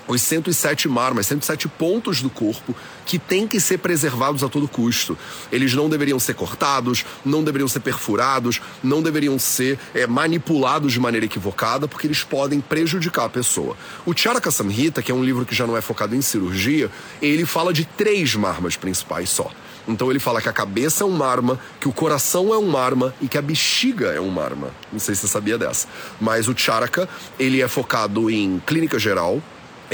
[0.06, 2.74] os 107 marmas, 107 pontos do corpo
[3.06, 5.16] que têm que ser preservados a todo custo.
[5.50, 11.00] Eles não deveriam ser cortados, não deveriam ser perfurados, não deveriam ser é, manipulados de
[11.00, 13.76] maneira equivocada, porque eles podem prejudicar a pessoa.
[14.06, 16.90] O Charaka Samhita, que é um livro que já não é focado em cirurgia,
[17.20, 19.50] ele fala de três marmas principais só.
[19.86, 23.14] Então ele fala que a cabeça é um marma, que o coração é um marma
[23.20, 24.70] e que a bexiga é um marma.
[24.90, 25.86] Não sei se você sabia dessa.
[26.20, 29.42] Mas o Charaka, ele é focado em clínica geral,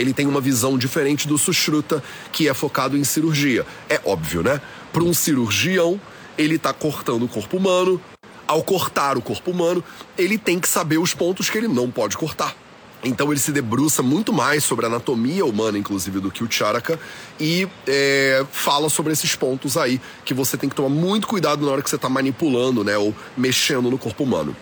[0.01, 3.67] ele tem uma visão diferente do Sushruta, que é focado em cirurgia.
[3.89, 4.61] É óbvio, né?
[4.93, 6.01] Para um cirurgião,
[6.39, 8.01] ele está cortando o corpo humano.
[8.47, 9.85] Ao cortar o corpo humano,
[10.17, 12.57] ele tem que saber os pontos que ele não pode cortar.
[13.05, 16.99] Então ele se debruça muito mais sobre a anatomia humana, inclusive, do que o Charaka,
[17.39, 21.73] e é, fala sobre esses pontos aí que você tem que tomar muito cuidado na
[21.73, 24.55] hora que você está manipulando, né, ou mexendo no corpo humano.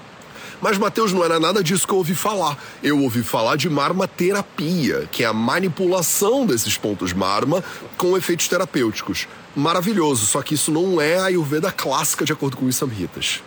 [0.61, 2.59] Mas, Matheus, não era nada disso que eu ouvi falar.
[2.83, 7.63] Eu ouvi falar de marmaterapia, que é a manipulação desses pontos marma
[7.97, 9.29] com efeitos terapêuticos.
[9.55, 13.43] Maravilhoso, só que isso não é a Ayurveda clássica de acordo com os Samhitas.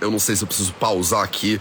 [0.00, 1.60] Eu não sei se eu preciso pausar aqui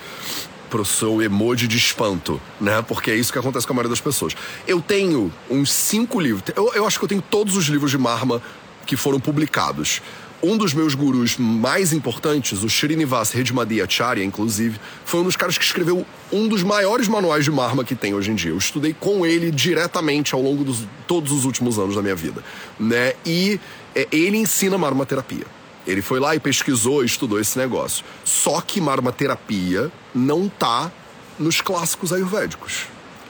[0.69, 2.81] pro seu emoji de espanto, né?
[2.81, 4.35] Porque é isso que acontece com a maioria das pessoas.
[4.67, 6.43] Eu tenho uns cinco livros.
[6.55, 8.41] Eu, eu acho que eu tenho todos os livros de Marma
[8.85, 10.01] que foram publicados.
[10.47, 15.63] Um dos meus gurus mais importantes, o Srinivas Redmadhyacharya, inclusive, foi um dos caras que
[15.63, 18.51] escreveu um dos maiores manuais de Marma que tem hoje em dia.
[18.51, 22.43] Eu estudei com ele diretamente ao longo de todos os últimos anos da minha vida,
[22.79, 23.13] né?
[23.25, 23.59] E
[23.95, 25.47] é, ele ensina marmaterapia.
[25.87, 28.05] Ele foi lá e pesquisou estudou esse negócio.
[28.23, 30.91] Só que marmaterapia não tá
[31.39, 32.85] nos clássicos ayurvédicos.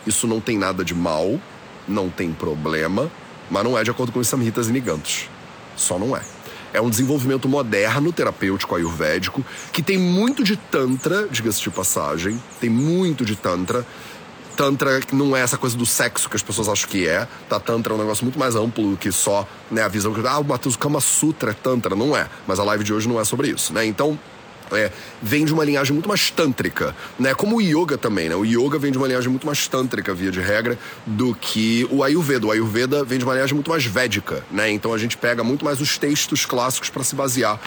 [0.05, 1.39] Isso não tem nada de mal,
[1.87, 3.09] não tem problema,
[3.49, 5.29] mas não é de acordo com os samhitas e.
[5.77, 6.21] Só não é.
[6.75, 12.69] É um desenvolvimento moderno terapêutico ayurvédico que tem muito de tantra, diga-se de passagem, tem
[12.69, 13.85] muito de tantra.
[14.55, 17.27] Tantra não é essa coisa do sexo que as pessoas acham que é.
[17.49, 17.59] Tá?
[17.59, 20.43] Tantra é um negócio muito mais amplo que só né, a visão que ah, o
[20.43, 21.95] Matheus Kama Sutra é Tantra.
[21.95, 22.27] Não é.
[22.47, 23.73] Mas a live de hoje não é sobre isso.
[23.73, 23.85] Né?
[23.85, 24.17] Então,
[24.71, 27.33] é, vem de uma linhagem muito mais tântrica, né?
[27.33, 28.35] Como o yoga também, né?
[28.35, 32.03] O yoga vem de uma linhagem muito mais tântrica, via de regra, do que o
[32.03, 32.47] Ayurveda.
[32.47, 34.71] O Ayurveda vem de uma linhagem muito mais védica, né?
[34.71, 37.59] Então a gente pega muito mais os textos clássicos para se basear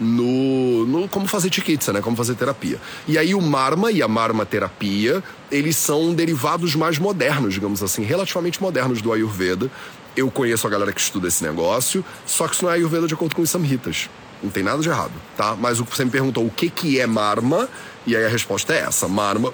[0.00, 2.00] no, no como fazer chikitsa, né?
[2.00, 2.80] Como fazer terapia.
[3.06, 8.02] E aí o Marma e a Marma terapia, eles são derivados mais modernos, digamos assim,
[8.02, 9.70] relativamente modernos do Ayurveda.
[10.16, 13.14] Eu conheço a galera que estuda esse negócio, só que isso não é Ayurveda de
[13.14, 14.08] acordo com os Samhitas.
[14.42, 15.56] Não tem nada de errado, tá?
[15.58, 17.68] Mas você me perguntou o que, que é marma,
[18.06, 19.52] e aí a resposta é essa: marma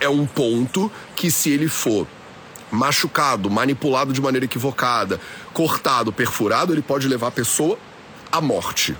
[0.00, 2.06] é um ponto que, se ele for
[2.70, 5.20] machucado, manipulado de maneira equivocada,
[5.52, 7.78] cortado, perfurado, ele pode levar a pessoa
[8.30, 8.96] à morte.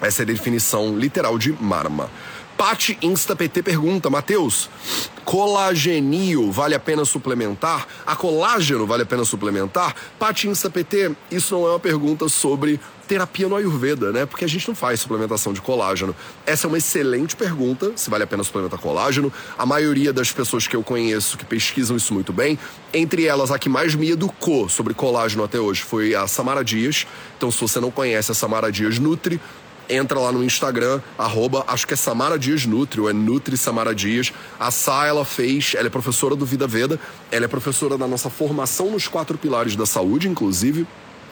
[0.00, 2.10] Essa é a definição literal de marma.
[2.56, 2.96] Pati
[3.36, 4.68] PT pergunta, Matheus,
[5.24, 7.86] colagenio vale a pena suplementar?
[8.06, 9.94] A colágeno vale a pena suplementar?
[10.18, 14.26] Pati PT, isso não é uma pergunta sobre terapia no Ayurveda, né?
[14.26, 16.14] Porque a gente não faz suplementação de colágeno.
[16.46, 19.32] Essa é uma excelente pergunta, se vale a pena suplementar colágeno.
[19.58, 22.58] A maioria das pessoas que eu conheço que pesquisam isso muito bem,
[22.92, 27.06] entre elas a que mais me educou sobre colágeno até hoje foi a Samara Dias.
[27.36, 29.40] Então, se você não conhece a Samara Dias Nutri,
[29.88, 33.94] entra lá no Instagram, arroba, acho que é Samara Dias Nutri, ou é Nutri Samara
[33.94, 34.32] Dias.
[34.58, 36.98] A Sá, ela fez, ela é professora do Vida Veda,
[37.30, 40.86] ela é professora da nossa formação nos quatro pilares da saúde, inclusive.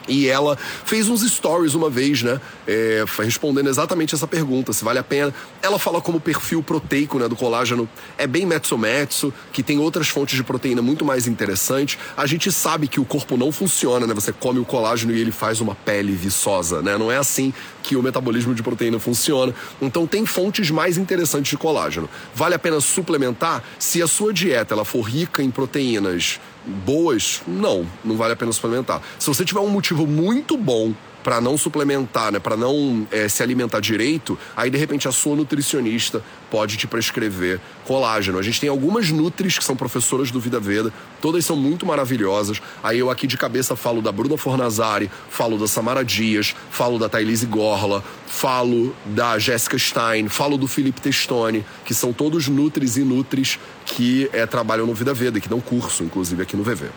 [0.07, 2.39] E ela fez uns stories uma vez, né?
[2.67, 5.33] É, respondendo exatamente essa pergunta, se vale a pena.
[5.61, 7.87] Ela fala como o perfil proteico né, do colágeno
[8.17, 11.97] é bem metso-metso, que tem outras fontes de proteína muito mais interessantes.
[12.17, 14.13] A gente sabe que o corpo não funciona, né?
[14.13, 16.97] Você come o colágeno e ele faz uma pele viçosa, né?
[16.97, 19.53] Não é assim que o metabolismo de proteína funciona.
[19.81, 22.09] Então tem fontes mais interessantes de colágeno.
[22.33, 27.87] Vale a pena suplementar se a sua dieta ela for rica em proteínas boas, não,
[28.03, 29.01] não vale a pena suplementar.
[29.17, 33.43] Se você tiver um motivo muito bom para não suplementar, né, para não é, se
[33.43, 38.37] alimentar direito, aí de repente a sua nutricionista pode te prescrever colágeno.
[38.37, 42.61] A gente tem algumas nutris que são professoras do Vida Veda, todas são muito maravilhosas.
[42.83, 47.07] Aí eu aqui de cabeça falo da Bruna Fornazari, falo da Samara Dias, falo da
[47.07, 53.01] Thailise Gorla, falo da Jéssica Stein, falo do Felipe Testoni, que são todos nutris e
[53.01, 56.87] nutris que é, trabalham no Vida Veda, que dão curso, inclusive, aqui no VV.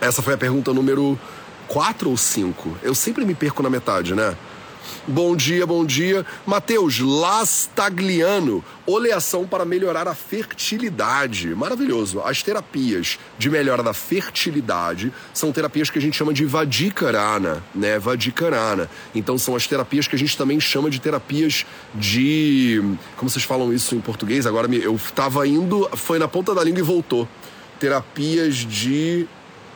[0.00, 1.18] Essa foi a pergunta número
[1.70, 2.76] quatro ou cinco?
[2.82, 4.36] Eu sempre me perco na metade, né?
[5.06, 6.26] Bom dia, bom dia.
[6.44, 11.54] Matheus Lastagliano, oleação para melhorar a fertilidade.
[11.54, 12.20] Maravilhoso.
[12.22, 18.00] As terapias de melhora da fertilidade são terapias que a gente chama de Vadikarana, né?
[18.00, 18.90] Vadikarana.
[19.14, 22.82] Então são as terapias que a gente também chama de terapias de.
[23.16, 24.44] Como vocês falam isso em português?
[24.44, 27.28] Agora eu estava indo, foi na ponta da língua e voltou.
[27.78, 29.28] Terapias de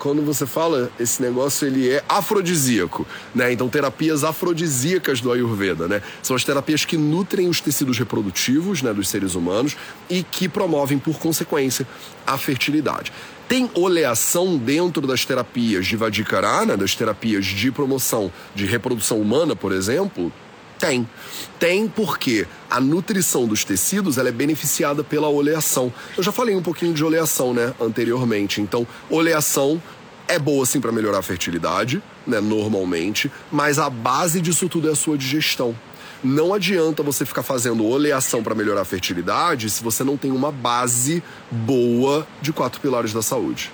[0.04, 3.50] quando você fala esse negócio, ele é afrodisíaco, né?
[3.50, 6.02] Então, terapias afrodisíacas do Ayurveda, né?
[6.22, 9.74] São as terapias que nutrem os tecidos reprodutivos, né, dos seres humanos
[10.10, 11.88] e que promovem, por consequência,
[12.26, 13.14] a fertilidade.
[13.48, 19.72] Tem oleação dentro das terapias de Vadikarana, das terapias de promoção de reprodução humana, por
[19.72, 20.30] exemplo?
[20.84, 21.08] Tem.
[21.58, 25.90] Tem porque a nutrição dos tecidos ela é beneficiada pela oleação.
[26.14, 28.60] Eu já falei um pouquinho de oleação, né, anteriormente.
[28.60, 29.82] Então, oleação
[30.28, 34.92] é boa sim para melhorar a fertilidade, né, normalmente, mas a base disso tudo é
[34.92, 35.74] a sua digestão.
[36.22, 40.52] Não adianta você ficar fazendo oleação para melhorar a fertilidade se você não tem uma
[40.52, 43.72] base boa de quatro pilares da saúde: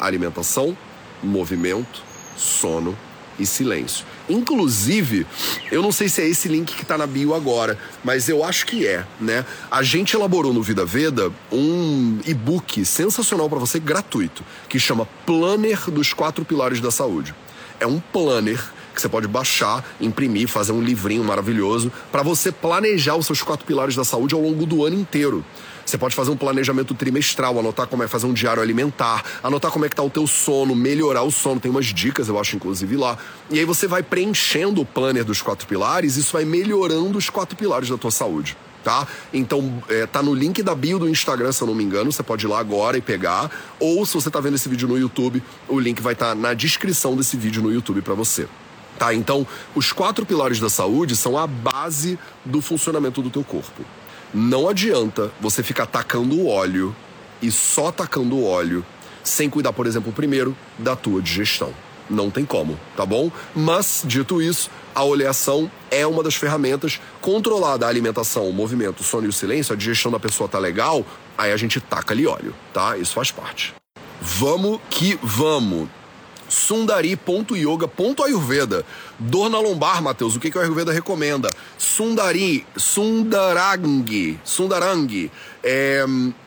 [0.00, 0.74] alimentação,
[1.22, 2.02] movimento,
[2.34, 2.96] sono
[3.38, 4.04] e silêncio.
[4.28, 5.26] Inclusive,
[5.70, 8.66] eu não sei se é esse link que está na bio agora, mas eu acho
[8.66, 9.44] que é, né?
[9.70, 15.90] A gente elaborou no Vida Veda um e-book sensacional para você gratuito, que chama Planner
[15.90, 17.34] dos Quatro Pilares da Saúde.
[17.78, 18.62] É um planner
[18.96, 23.66] que você pode baixar, imprimir, fazer um livrinho maravilhoso para você planejar os seus quatro
[23.66, 25.44] pilares da saúde ao longo do ano inteiro.
[25.86, 29.84] Você pode fazer um planejamento trimestral, anotar como é fazer um diário alimentar, anotar como
[29.84, 31.60] é que tá o teu sono, melhorar o sono.
[31.60, 33.16] Tem umas dicas, eu acho, inclusive, lá.
[33.48, 37.56] E aí você vai preenchendo o planner dos quatro pilares, isso vai melhorando os quatro
[37.56, 38.56] pilares da tua saúde.
[38.82, 39.06] Tá?
[39.32, 42.10] Então, é, tá no link da bio do Instagram, se eu não me engano.
[42.10, 43.50] Você pode ir lá agora e pegar.
[43.78, 46.52] Ou se você tá vendo esse vídeo no YouTube, o link vai estar tá na
[46.52, 48.48] descrição desse vídeo no YouTube para você.
[48.98, 49.14] Tá?
[49.14, 53.84] Então, os quatro pilares da saúde são a base do funcionamento do teu corpo.
[54.38, 56.94] Não adianta você ficar tacando óleo
[57.40, 58.84] e só tacando óleo
[59.24, 61.72] sem cuidar, por exemplo, primeiro da tua digestão.
[62.10, 63.32] Não tem como, tá bom?
[63.54, 69.04] Mas, dito isso, a oleação é uma das ferramentas controlada a alimentação, o movimento, o
[69.04, 71.02] sono e o silêncio, a digestão da pessoa tá legal,
[71.38, 72.94] aí a gente taca ali óleo, tá?
[72.98, 73.72] Isso faz parte.
[74.20, 75.88] Vamos que vamos
[76.48, 78.84] sundari.yoga.ayurveda.
[79.18, 81.54] Dor na lombar, Matheus, o que, que o Ayurveda recomenda?
[81.78, 85.30] Sundari, Sundarang, Sundarang.
[85.62, 86.04] É,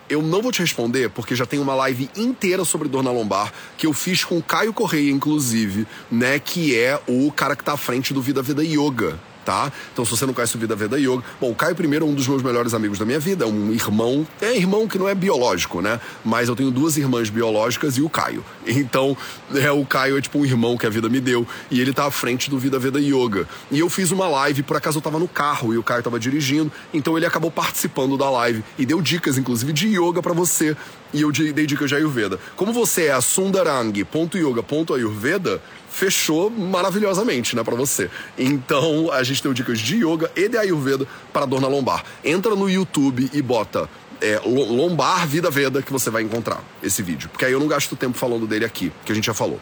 [0.09, 3.53] eu não vou te responder porque já tem uma live inteira sobre dor na lombar
[3.77, 6.39] que eu fiz com o Caio Correia, inclusive, né?
[6.39, 9.73] Que é o cara que tá à frente do Vida Vida Yoga tá?
[9.91, 12.13] Então, se você não conhece o Vida Veda Yoga, bom, o Caio primeiro é um
[12.13, 15.15] dos meus melhores amigos da minha vida, é um irmão, é irmão que não é
[15.15, 15.99] biológico, né?
[16.23, 18.45] Mas eu tenho duas irmãs biológicas e o Caio.
[18.67, 19.17] Então,
[19.55, 22.05] é, o Caio é tipo um irmão que a vida me deu e ele tá
[22.05, 23.47] à frente do Vida Veda Yoga.
[23.71, 26.19] E eu fiz uma live, por acaso eu tava no carro e o Caio tava
[26.19, 30.77] dirigindo, então ele acabou participando da live e deu dicas, inclusive, de yoga para você
[31.11, 32.39] e eu dei dicas de Ayurveda.
[32.55, 35.59] Como você é a sundarang.yoga.ayurveda,
[35.99, 38.09] fechou maravilhosamente, né, para você.
[38.37, 42.05] Então, a gente tem dicas de yoga e de Ayurveda para dor na lombar.
[42.23, 43.89] Entra no YouTube e bota
[44.21, 47.27] é, Lombar Vida Veda que você vai encontrar esse vídeo.
[47.27, 49.59] Porque aí eu não gasto tempo falando dele aqui, que a gente já falou.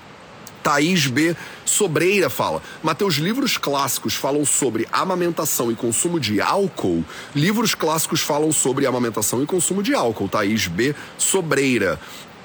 [0.62, 1.36] Thaís B.
[1.66, 7.04] Sobreira fala: Mateus, livros clássicos falam sobre amamentação e consumo de álcool.
[7.34, 10.30] Livros clássicos falam sobre amamentação e consumo de álcool.
[10.30, 10.94] Thaís B.
[11.18, 12.00] Sobreira.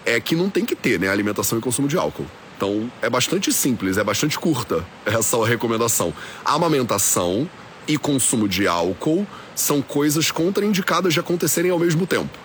[0.05, 1.09] É que não tem que ter, né?
[1.09, 2.27] Alimentação e consumo de álcool.
[2.63, 6.15] Então é bastante simples, é bastante curta essa recomendação.
[6.45, 7.51] Amamentação
[7.89, 12.39] e consumo de álcool são coisas contraindicadas de acontecerem ao mesmo tempo.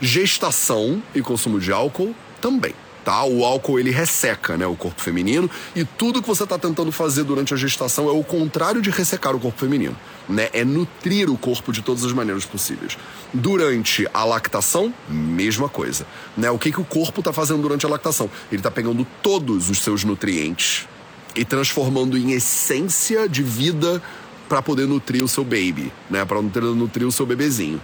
[0.00, 3.24] Gestação e consumo de álcool também tá?
[3.24, 7.24] O álcool ele resseca, né, o corpo feminino e tudo que você está tentando fazer
[7.24, 9.96] durante a gestação é o contrário de ressecar o corpo feminino,
[10.30, 10.48] né?
[10.52, 12.96] É nutrir o corpo de todas as maneiras possíveis.
[13.32, 16.50] Durante a lactação, mesma coisa, né?
[16.50, 18.30] O que que o corpo está fazendo durante a lactação?
[18.50, 20.88] Ele está pegando todos os seus nutrientes
[21.34, 24.02] e transformando em essência de vida
[24.48, 26.24] para poder nutrir o seu baby, né?
[26.24, 27.80] Para nutrir o seu bebezinho.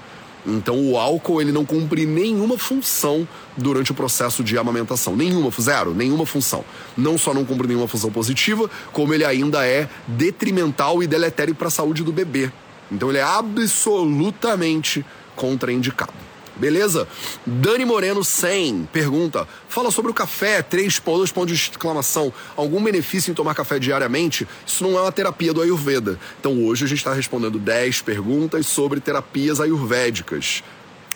[0.47, 5.93] Então o álcool ele não cumpre nenhuma função durante o processo de amamentação, nenhuma, zero,
[5.93, 6.65] nenhuma função.
[6.97, 11.69] Não só não cumpre nenhuma função positiva, como ele ainda é detrimental e deletério para
[11.69, 12.53] a saúde do bebê.
[12.91, 15.05] Então ele é absolutamente
[15.35, 16.26] contraindicado.
[16.57, 17.07] Beleza?
[17.45, 22.33] Dani Moreno 100 pergunta: fala sobre o café, três pontos, pontos de exclamação.
[22.57, 24.49] Algum benefício em tomar café diariamente?
[24.67, 26.19] Isso não é uma terapia do Ayurveda.
[26.41, 30.63] Então hoje a gente está respondendo 10 perguntas sobre terapias ayurvédicas.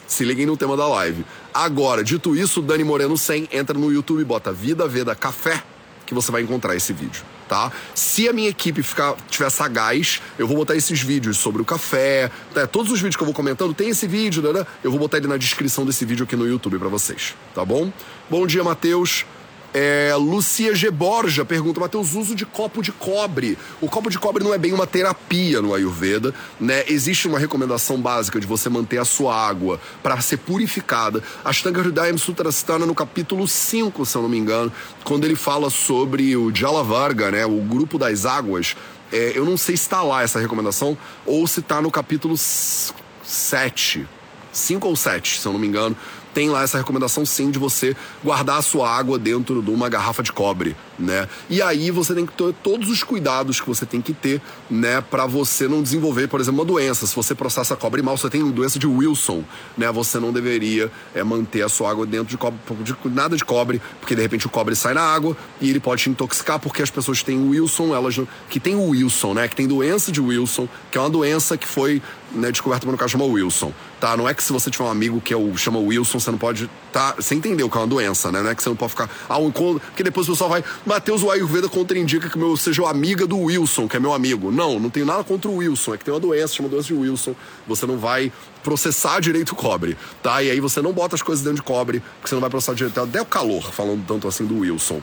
[0.07, 1.24] Se liguem no tema da live.
[1.55, 5.62] Agora, dito isso, Dani Moreno 100 entra no YouTube e bota Vida Veda Café
[6.11, 7.72] que você vai encontrar esse vídeo, tá?
[7.96, 12.30] Se a minha equipe ficar, tiver sagaz, eu vou botar esses vídeos sobre o café,
[12.54, 12.64] né?
[12.64, 14.64] todos os vídeos que eu vou comentando, tem esse vídeo, né?
[14.84, 17.92] Eu vou botar ele na descrição desse vídeo aqui no YouTube para vocês, tá bom?
[18.30, 19.24] Bom dia, Matheus.
[19.72, 20.90] É, Lucia G.
[20.90, 23.56] Borja pergunta, Matheus, uso de copo de cobre.
[23.80, 26.85] O copo de cobre não é bem uma terapia no Ayurveda, né?
[26.88, 31.22] Existe uma recomendação básica de você manter a sua água para ser purificada.
[31.44, 34.72] Ashtanga Hridayam Sutrasthana, no capítulo 5, se eu não me engano,
[35.04, 37.46] quando ele fala sobre o Jalavarga, né?
[37.46, 38.76] O grupo das águas.
[39.12, 44.06] É, eu não sei se está lá essa recomendação ou se está no capítulo 7.
[44.52, 45.96] 5 ou 7, se eu não me engano,
[46.32, 50.22] tem lá essa recomendação sim de você guardar a sua água dentro de uma garrafa
[50.22, 51.28] de cobre, né?
[51.48, 54.40] E aí você tem que ter todos os cuidados que você tem que ter,
[54.70, 57.07] né, para você não desenvolver, por exemplo, uma doença.
[57.07, 59.44] Se você processa cobre mal, você tem doença de Wilson,
[59.76, 59.90] né?
[59.92, 63.80] Você não deveria é, manter a sua água dentro de, cobre, de nada de cobre,
[64.00, 66.90] porque de repente o cobre sai na água e ele pode te intoxicar porque as
[66.90, 70.98] pessoas que têm Wilson, elas que têm Wilson, né, que tem doença de Wilson, que
[70.98, 72.02] é uma doença que foi
[72.33, 74.16] né, descoberta por um cara chamado Wilson, tá?
[74.16, 76.39] Não é que se você tiver um amigo que é o, chama Wilson, você não
[76.39, 77.14] pode, tá?
[77.16, 78.43] Você entendeu que é uma doença, né?
[78.43, 81.22] Não é que você não pode ficar, ah, um porque depois o pessoal vai, Matheus,
[81.22, 84.51] o Ayurveda contraindica que eu seja amiga do Wilson, que é meu amigo.
[84.51, 86.95] Não, não tenho nada contra o Wilson, é que tem uma doença, chama doença de
[86.95, 87.35] Wilson,
[87.66, 90.43] você não vai processar direito o cobre, tá?
[90.43, 92.74] E aí você não bota as coisas dentro de cobre, porque você não vai processar
[92.74, 95.01] direito, até o calor, falando tanto assim do Wilson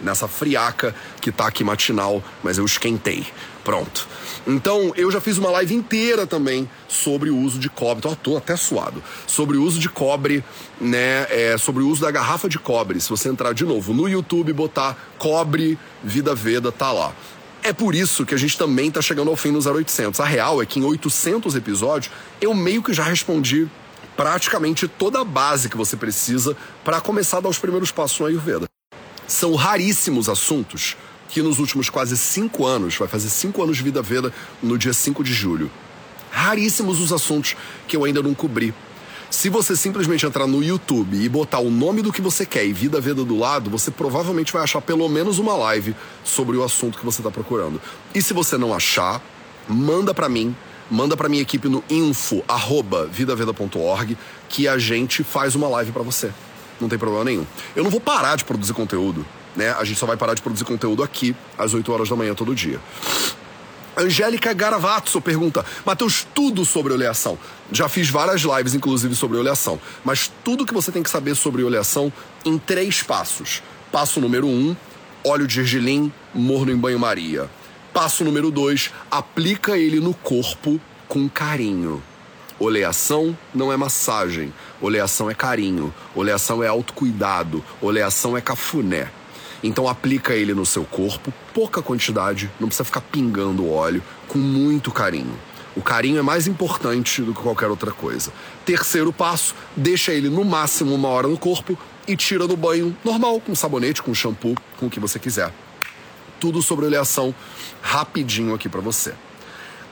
[0.00, 3.26] nessa friaca que tá aqui matinal, mas eu esquentei.
[3.64, 4.06] Pronto.
[4.46, 8.14] Então, eu já fiz uma live inteira também sobre o uso de cobre.
[8.22, 9.02] Tô, até suado.
[9.26, 10.44] Sobre o uso de cobre,
[10.78, 11.26] né?
[11.30, 13.00] É, sobre o uso da garrafa de cobre.
[13.00, 17.14] Se você entrar de novo no YouTube botar cobre Vida Veda, tá lá.
[17.62, 20.20] É por isso que a gente também tá chegando ao fim no 0800.
[20.20, 23.66] A real é que em 800 episódios eu meio que já respondi
[24.14, 28.26] praticamente toda a base que você precisa para começar a dar os primeiros passos no
[28.26, 28.73] Ayurveda.
[29.26, 30.96] São raríssimos assuntos
[31.28, 34.92] que nos últimos quase cinco anos, vai fazer cinco anos de Vida Veda no dia
[34.92, 35.68] 5 de julho.
[36.30, 37.56] Raríssimos os assuntos
[37.88, 38.72] que eu ainda não cobri.
[39.30, 42.72] Se você simplesmente entrar no YouTube e botar o nome do que você quer e
[42.72, 46.96] Vida Veda do lado, você provavelmente vai achar pelo menos uma live sobre o assunto
[46.98, 47.82] que você está procurando.
[48.14, 49.20] E se você não achar,
[49.68, 50.54] manda para mim,
[50.88, 54.16] manda para minha equipe no info@vidaveda.org
[54.48, 56.30] que a gente faz uma live para você
[56.80, 57.46] não tem problema nenhum.
[57.74, 59.24] Eu não vou parar de produzir conteúdo,
[59.56, 59.70] né?
[59.78, 62.54] A gente só vai parar de produzir conteúdo aqui às 8 horas da manhã todo
[62.54, 62.80] dia.
[63.96, 67.38] Angélica Garavazzo pergunta: Matheus, tudo sobre oleação.
[67.72, 69.80] Já fiz várias lives, inclusive, sobre oleação.
[70.04, 72.12] Mas tudo que você tem que saber sobre oleação
[72.44, 73.62] em três passos.
[73.92, 74.74] Passo número um:
[75.24, 77.48] óleo de gergelim, morno em banho-maria.
[77.92, 82.02] Passo número dois: aplica ele no corpo com carinho.
[82.58, 89.10] Oleação não é massagem, oleação é carinho, oleação é autocuidado, oleação é cafuné.
[89.60, 94.92] Então aplica ele no seu corpo, pouca quantidade, não precisa ficar pingando óleo, com muito
[94.92, 95.36] carinho.
[95.74, 98.32] O carinho é mais importante do que qualquer outra coisa.
[98.64, 101.76] Terceiro passo, deixa ele no máximo uma hora no corpo
[102.06, 105.52] e tira no banho normal, com sabonete, com shampoo, com o que você quiser.
[106.38, 107.34] Tudo sobre oleação
[107.82, 109.14] rapidinho aqui para você.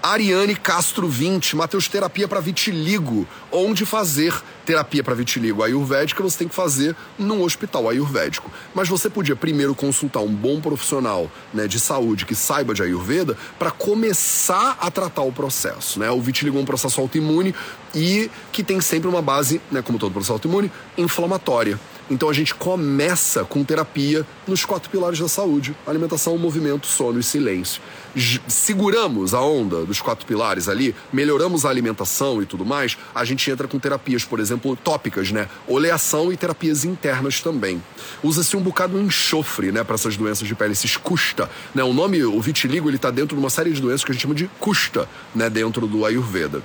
[0.02, 3.24] Ariane Castro 20, Mateus Terapia para Vitiligo.
[3.52, 4.34] Onde fazer
[4.66, 8.50] terapia para vitiligo ayurvédica você tem que fazer num hospital ayurvédico.
[8.74, 13.36] Mas você podia primeiro consultar um bom profissional né, de saúde que saiba de ayurveda
[13.58, 16.00] para começar a tratar o processo.
[16.00, 16.10] Né?
[16.10, 17.54] O vitiligo é um processo autoimune
[17.94, 21.78] e que tem sempre uma base, né, como todo processo autoimune, inflamatória.
[22.12, 27.22] Então a gente começa com terapia nos quatro pilares da saúde: alimentação, movimento, sono e
[27.22, 27.80] silêncio.
[28.46, 33.50] Seguramos a onda dos quatro pilares ali, melhoramos a alimentação e tudo mais, a gente
[33.50, 35.48] entra com terapias, por exemplo, tópicas, né?
[35.66, 37.82] Oleação e terapias internas também.
[38.22, 41.82] Usa-se um bocado enxofre, né, para essas doenças de pele, esses custa, né?
[41.82, 44.22] O nome, o vitiligo, ele tá dentro de uma série de doenças que a gente
[44.22, 46.62] chama de custa, né, dentro do Ayurveda.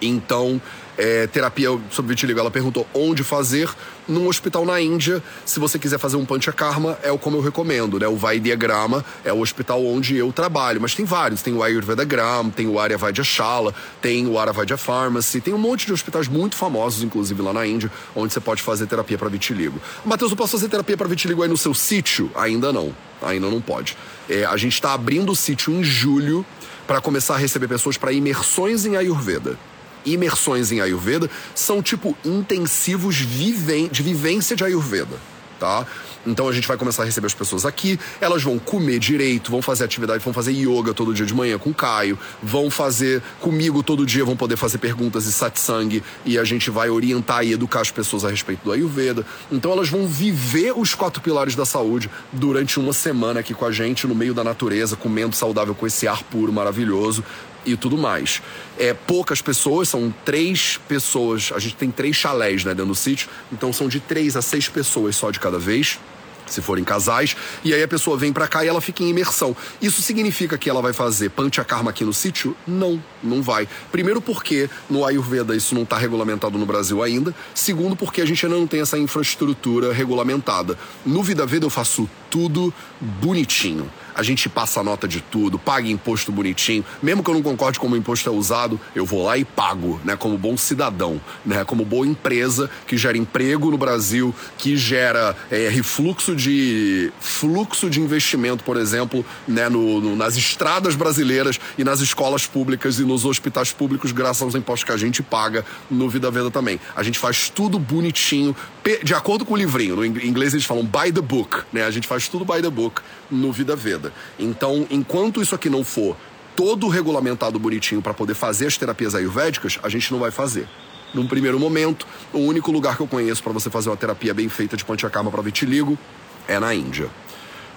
[0.00, 0.60] Então,
[0.96, 3.68] é, terapia sobre vitiligo, ela perguntou onde fazer.
[4.06, 7.98] Num hospital na Índia, se você quiser fazer um panchakarma, é o como eu recomendo,
[7.98, 8.06] né?
[8.06, 11.40] O Vaidyagrama é o hospital onde eu trabalho, mas tem vários.
[11.40, 15.58] Tem o Ayurveda Gram, tem o Arya Vaidya Shala, tem o Aravaidya Pharmacy, tem um
[15.58, 19.28] monte de hospitais muito famosos, inclusive lá na Índia, onde você pode fazer terapia para
[19.30, 19.80] vitiligo.
[20.04, 22.30] Matheus, eu posso fazer terapia para vitiligo aí no seu sítio?
[22.34, 23.96] Ainda não, ainda não pode.
[24.28, 26.44] É, a gente está abrindo o sítio em julho
[26.86, 29.56] para começar a receber pessoas para imersões em Ayurveda
[30.04, 35.18] imersões em Ayurveda são tipo intensivos de vivência de Ayurveda,
[35.58, 35.86] tá?
[36.26, 39.60] Então a gente vai começar a receber as pessoas aqui, elas vão comer direito, vão
[39.60, 43.82] fazer atividade, vão fazer yoga todo dia de manhã com o Caio, vão fazer comigo
[43.82, 47.80] todo dia, vão poder fazer perguntas e satsang e a gente vai orientar e educar
[47.80, 49.24] as pessoas a respeito do Ayurveda.
[49.52, 53.72] Então elas vão viver os quatro pilares da saúde durante uma semana aqui com a
[53.72, 57.22] gente, no meio da natureza, comendo saudável com esse ar puro maravilhoso,
[57.64, 58.42] e tudo mais.
[58.78, 63.28] É, poucas pessoas, são três pessoas, a gente tem três chalés né, dentro do sítio,
[63.52, 65.98] então são de três a seis pessoas só de cada vez
[66.46, 69.56] se forem casais, e aí a pessoa vem para cá e ela fica em imersão.
[69.80, 72.56] Isso significa que ela vai fazer panchakarma aqui no sítio?
[72.66, 73.68] Não, não vai.
[73.90, 77.34] Primeiro porque no Ayurveda isso não está regulamentado no Brasil ainda.
[77.54, 80.78] Segundo porque a gente ainda não tem essa infraestrutura regulamentada.
[81.04, 85.88] No Vida Veda eu faço tudo bonitinho a gente passa a nota de tudo, paga
[85.88, 86.84] imposto bonitinho.
[87.02, 90.00] Mesmo que eu não concorde como o imposto é usado, eu vou lá e pago,
[90.04, 90.16] né?
[90.16, 91.64] Como bom cidadão, né?
[91.64, 98.00] Como boa empresa que gera emprego no Brasil, que gera é, refluxo de fluxo de
[98.00, 99.68] investimento, por exemplo, né?
[99.68, 104.54] No, no, nas estradas brasileiras e nas escolas públicas e nos hospitais públicos, graças aos
[104.54, 106.78] impostos que a gente paga no Vida Veda também.
[106.94, 108.54] A gente faz tudo bonitinho,
[109.02, 109.96] de acordo com o livrinho.
[109.96, 111.84] No inglês eles falam by the book, né?
[111.84, 114.12] A gente faz tudo by the book no Vida Veda.
[114.38, 116.16] Então, enquanto isso aqui não for
[116.54, 120.68] todo regulamentado bonitinho para poder fazer as terapias ayurvédicas, a gente não vai fazer.
[121.12, 124.48] Num primeiro momento, o único lugar que eu conheço para você fazer uma terapia bem
[124.48, 125.98] feita de panchakarma para vitiligo
[126.46, 127.08] é na Índia.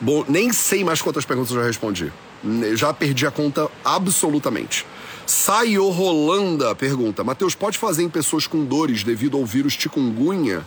[0.02, 2.12] Bom, nem sei mais quantas perguntas eu já respondi.
[2.76, 4.86] Já perdi a conta absolutamente.
[5.26, 10.64] Saio Rolanda pergunta: Matheus, pode fazer em pessoas com dores devido ao vírus chikungunya?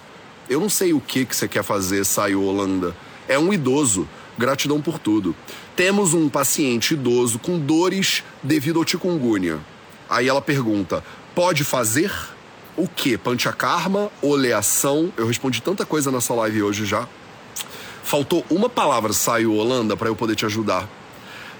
[0.51, 2.93] Eu não sei o que, que você quer fazer, Saio Holanda.
[3.29, 4.09] É um idoso.
[4.37, 5.33] Gratidão por tudo.
[5.77, 9.61] Temos um paciente idoso com dores devido ao chikungunya.
[10.09, 11.05] Aí ela pergunta:
[11.37, 12.13] pode fazer?
[12.77, 13.17] O que?
[13.17, 14.11] Panchakarma?
[14.21, 15.13] Oleação?
[15.17, 17.07] Eu respondi tanta coisa nessa live hoje já.
[18.03, 20.89] Faltou uma palavra, saiu Holanda, para eu poder te ajudar.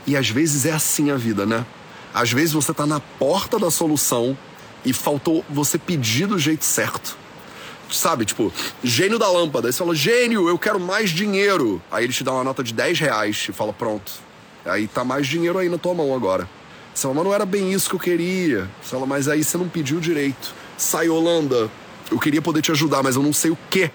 [0.05, 1.65] E às vezes é assim a vida, né?
[2.13, 4.37] Às vezes você tá na porta da solução
[4.85, 7.20] e faltou você pedir do jeito certo.
[7.91, 9.69] Sabe, tipo, gênio da lâmpada.
[9.69, 11.83] Aí você fala, gênio, eu quero mais dinheiro.
[11.91, 14.13] Aí ele te dá uma nota de 10 reais e fala, pronto.
[14.65, 16.49] Aí tá mais dinheiro aí na tua mão agora.
[16.95, 18.69] Você fala, mas não era bem isso que eu queria.
[18.83, 20.55] Você fala, mas aí você não pediu direito.
[20.77, 21.71] Sai, Holanda.
[22.11, 23.91] Eu queria poder te ajudar, mas eu não sei o que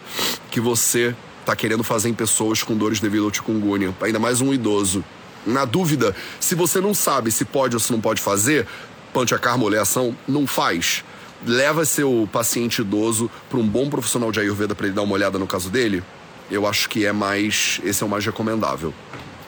[0.49, 1.15] que você
[1.45, 3.93] tá querendo fazer em pessoas com dores devido ao chikungunya.
[4.01, 5.03] Ainda mais um idoso.
[5.45, 8.65] Na dúvida, se você não sabe se pode ou se não pode fazer,
[9.13, 11.03] panchakarma oleação, não faz.
[11.45, 15.37] Leva seu paciente idoso para um bom profissional de Ayurveda para ele dar uma olhada
[15.37, 16.03] no caso dele.
[16.49, 17.79] Eu acho que é mais.
[17.83, 18.93] Esse é o mais recomendável.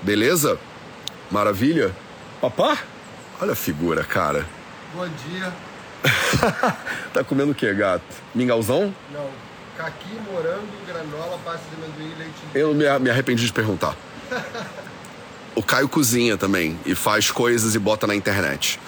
[0.01, 0.59] Beleza?
[1.31, 1.93] Maravilha?
[2.39, 2.77] Papá?
[3.41, 4.45] Olha a figura, cara.
[4.93, 5.53] Bom dia.
[7.13, 8.03] tá comendo o que, gato?
[8.33, 8.93] Mingauzão?
[9.11, 9.29] Não.
[9.75, 12.33] Caqui, morango, granola, pasta de amendoim e leite.
[12.55, 13.95] Eu me, me arrependi de perguntar.
[15.53, 18.79] o Caio cozinha também e faz coisas e bota na internet.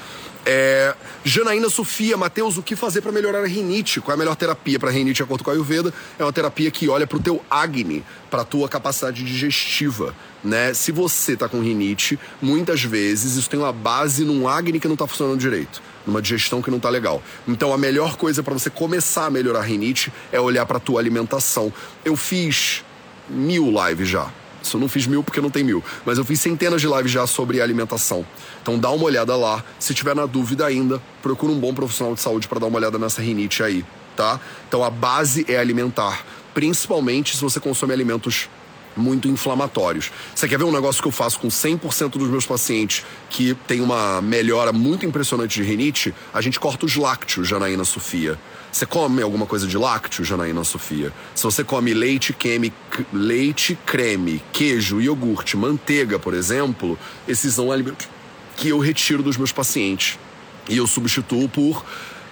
[0.52, 4.02] É, Janaína Sofia, Matheus, o que fazer para melhorar a rinite?
[4.02, 5.94] Qual é a melhor terapia para rinite de acordo com a Ayurveda?
[6.18, 10.74] É uma terapia que olha para o teu Agni, para a tua capacidade digestiva, né?
[10.74, 14.96] Se você tá com rinite, muitas vezes isso tem uma base num Agni que não
[14.96, 17.22] tá funcionando direito, numa digestão que não tá legal.
[17.48, 21.00] Então a melhor coisa para você começar a melhorar a rinite é olhar para tua
[21.00, 21.72] alimentação.
[22.04, 22.84] Eu fiz
[23.30, 24.34] mil lives já
[24.74, 27.26] eu não fiz mil porque não tem mil, mas eu fiz centenas de lives já
[27.26, 28.26] sobre alimentação.
[28.62, 29.64] Então dá uma olhada lá.
[29.80, 32.98] Se tiver na dúvida ainda, procura um bom profissional de saúde para dar uma olhada
[32.98, 33.86] nessa rinite aí,
[34.16, 34.40] tá?
[34.68, 38.50] Então a base é alimentar, principalmente se você consome alimentos
[38.96, 40.12] muito inflamatórios.
[40.36, 43.82] Você quer ver um negócio que eu faço com 100% dos meus pacientes que tem
[43.82, 46.14] uma melhora muito impressionante de rinite?
[46.34, 48.38] A gente corta os lácteos, Janaína Sofia.
[48.72, 51.12] Você come alguma coisa de lácteo, Janaína Sofia?
[51.34, 52.72] Se você come leite, creme,
[53.12, 56.98] leite, creme, queijo, iogurte, manteiga, por exemplo,
[57.28, 58.08] esses são alimentos
[58.56, 60.20] que eu retiro dos meus pacientes.
[60.68, 61.84] E eu substituo por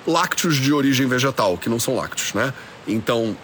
[0.05, 2.53] lácteos de origem vegetal, que não são lácteos, né?
[2.87, 3.35] Então,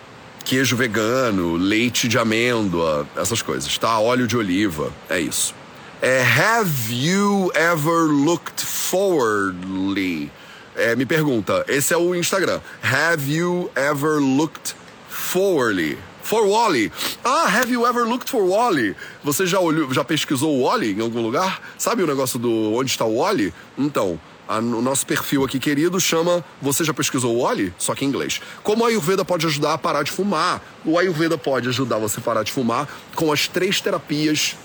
[0.46, 3.98] queijo vegano, leite de amêndoa, essas coisas, tá?
[4.00, 5.56] Óleo de oliva, é isso.
[6.02, 10.30] É, have you ever looked forwardly?
[10.76, 12.60] É, me pergunta, esse é o Instagram.
[12.82, 14.76] Have you ever looked
[15.08, 15.98] forwardly?
[16.24, 16.90] For Wally.
[17.24, 18.96] Ah, have you ever looked for Wally?
[19.26, 21.62] Você já olhou, já pesquisou o Wally em algum lugar?
[21.78, 23.54] Sabe o negócio do onde está o Wally?
[23.78, 24.18] Então,
[24.48, 27.74] a, o nosso perfil aqui querido chama Você já pesquisou o Wally?
[27.78, 28.40] Só que em inglês.
[28.64, 30.62] Como a Ayurveda pode ajudar a parar de fumar?
[30.86, 34.56] O Ayurveda pode ajudar você a parar de fumar com as três terapias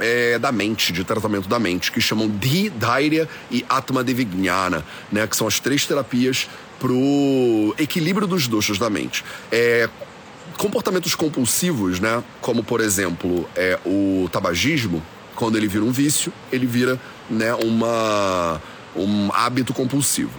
[0.00, 5.26] é, da mente, de tratamento da mente, que chamam de Dhairya e Atma Devignana, né,
[5.26, 9.24] que são as três terapias pro equilíbrio dos doshas da mente.
[9.50, 9.88] É,
[10.56, 15.02] comportamentos compulsivos, né, como por exemplo é, o tabagismo,
[15.34, 18.60] quando ele vira um vício, ele vira né, uma,
[18.96, 20.32] um hábito compulsivo.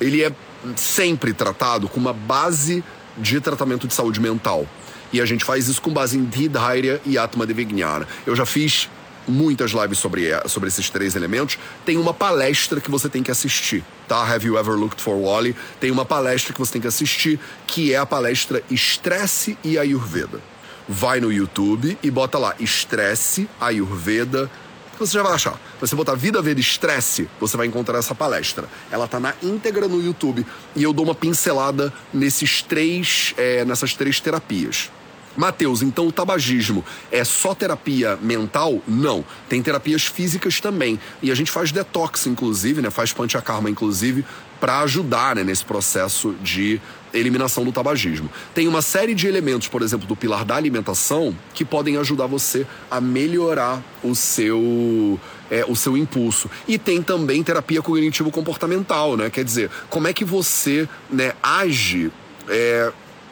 [0.00, 0.32] Ele é
[0.76, 2.84] sempre tratado com uma base
[3.16, 4.66] de tratamento de saúde mental.
[5.12, 8.06] E a gente faz isso com base em Dhidhairya e Atma Devignana.
[8.26, 8.88] Eu já fiz
[9.26, 11.58] muitas lives sobre, sobre esses três elementos.
[11.84, 14.22] Tem uma palestra que você tem que assistir, tá?
[14.22, 15.56] Have You Ever Looked for Wally?
[15.80, 20.40] Tem uma palestra que você tem que assistir, que é a palestra Estresse e Ayurveda.
[20.88, 24.50] Vai no YouTube e bota lá Estresse, Ayurveda,
[24.98, 25.58] você já vai achar.
[25.80, 28.68] Você botar Vida, Vida, Estresse, você vai encontrar essa palestra.
[28.90, 30.46] Ela tá na íntegra no YouTube
[30.76, 34.90] e eu dou uma pincelada nesses três, é, nessas três terapias.
[35.36, 38.80] Mateus, então o tabagismo é só terapia mental?
[38.86, 39.24] Não.
[39.48, 40.98] Tem terapias físicas também.
[41.22, 42.90] E a gente faz detox, inclusive, né?
[42.90, 44.24] Faz panchakarma, inclusive,
[44.60, 46.80] para ajudar né, nesse processo de
[47.12, 48.30] eliminação do tabagismo.
[48.54, 52.66] Tem uma série de elementos, por exemplo, do pilar da alimentação, que podem ajudar você
[52.90, 55.20] a melhorar o seu
[55.50, 56.50] é, o seu impulso.
[56.66, 59.28] E tem também terapia cognitivo-comportamental, né?
[59.28, 62.10] Quer dizer, como é que você né, age
[62.48, 62.90] é,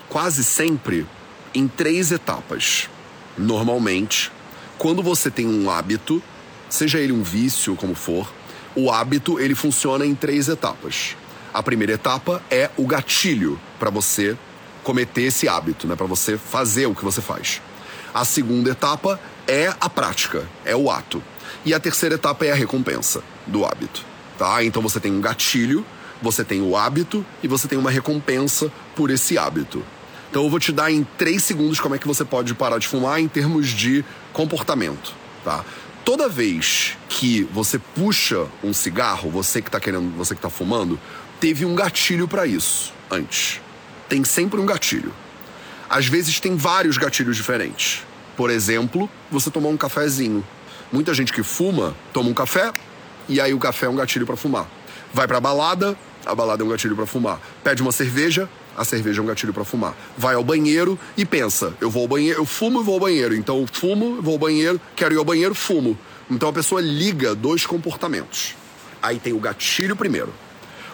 [0.09, 1.07] quase sempre
[1.55, 2.88] em três etapas.
[3.36, 4.30] Normalmente,
[4.78, 6.22] quando você tem um hábito,
[6.68, 8.30] seja ele um vício, como for,
[8.74, 11.16] O hábito, ele funciona em três etapas.
[11.53, 14.36] A primeira etapa é o gatilho para você
[14.84, 17.61] cometer esse hábito, né, para você fazer o que você faz.
[18.14, 21.22] A segunda etapa é a prática, é o ato.
[21.64, 24.05] E a terceira etapa é a recompensa do hábito,
[24.38, 24.62] tá?
[24.62, 25.84] Então você tem um gatilho,
[26.22, 29.84] você tem o hábito e você tem uma recompensa por esse hábito.
[30.31, 32.87] Então eu vou te dar em três segundos como é que você pode parar de
[32.87, 35.12] fumar em termos de comportamento,
[35.45, 35.64] tá?
[36.05, 40.99] Toda vez que você puxa um cigarro, você que tá querendo, você que tá fumando,
[41.41, 43.61] teve um gatilho para isso antes.
[44.09, 45.12] Tem sempre um gatilho.
[45.89, 48.05] Às vezes tem vários gatilhos diferentes.
[48.37, 50.47] Por exemplo, você tomar um cafezinho.
[50.93, 52.72] Muita gente que fuma toma um café
[53.28, 54.66] e aí o café é um gatilho para fumar.
[55.12, 57.41] Vai pra balada, a balada é um gatilho para fumar.
[57.64, 59.94] Pede uma cerveja, a cerveja é um gatilho para fumar.
[60.16, 63.34] Vai ao banheiro e pensa: eu vou ao banheiro, eu fumo e vou ao banheiro.
[63.34, 65.98] Então, fumo, vou ao banheiro, quero ir ao banheiro, fumo.
[66.30, 68.54] Então a pessoa liga dois comportamentos.
[69.02, 70.32] Aí tem o gatilho primeiro.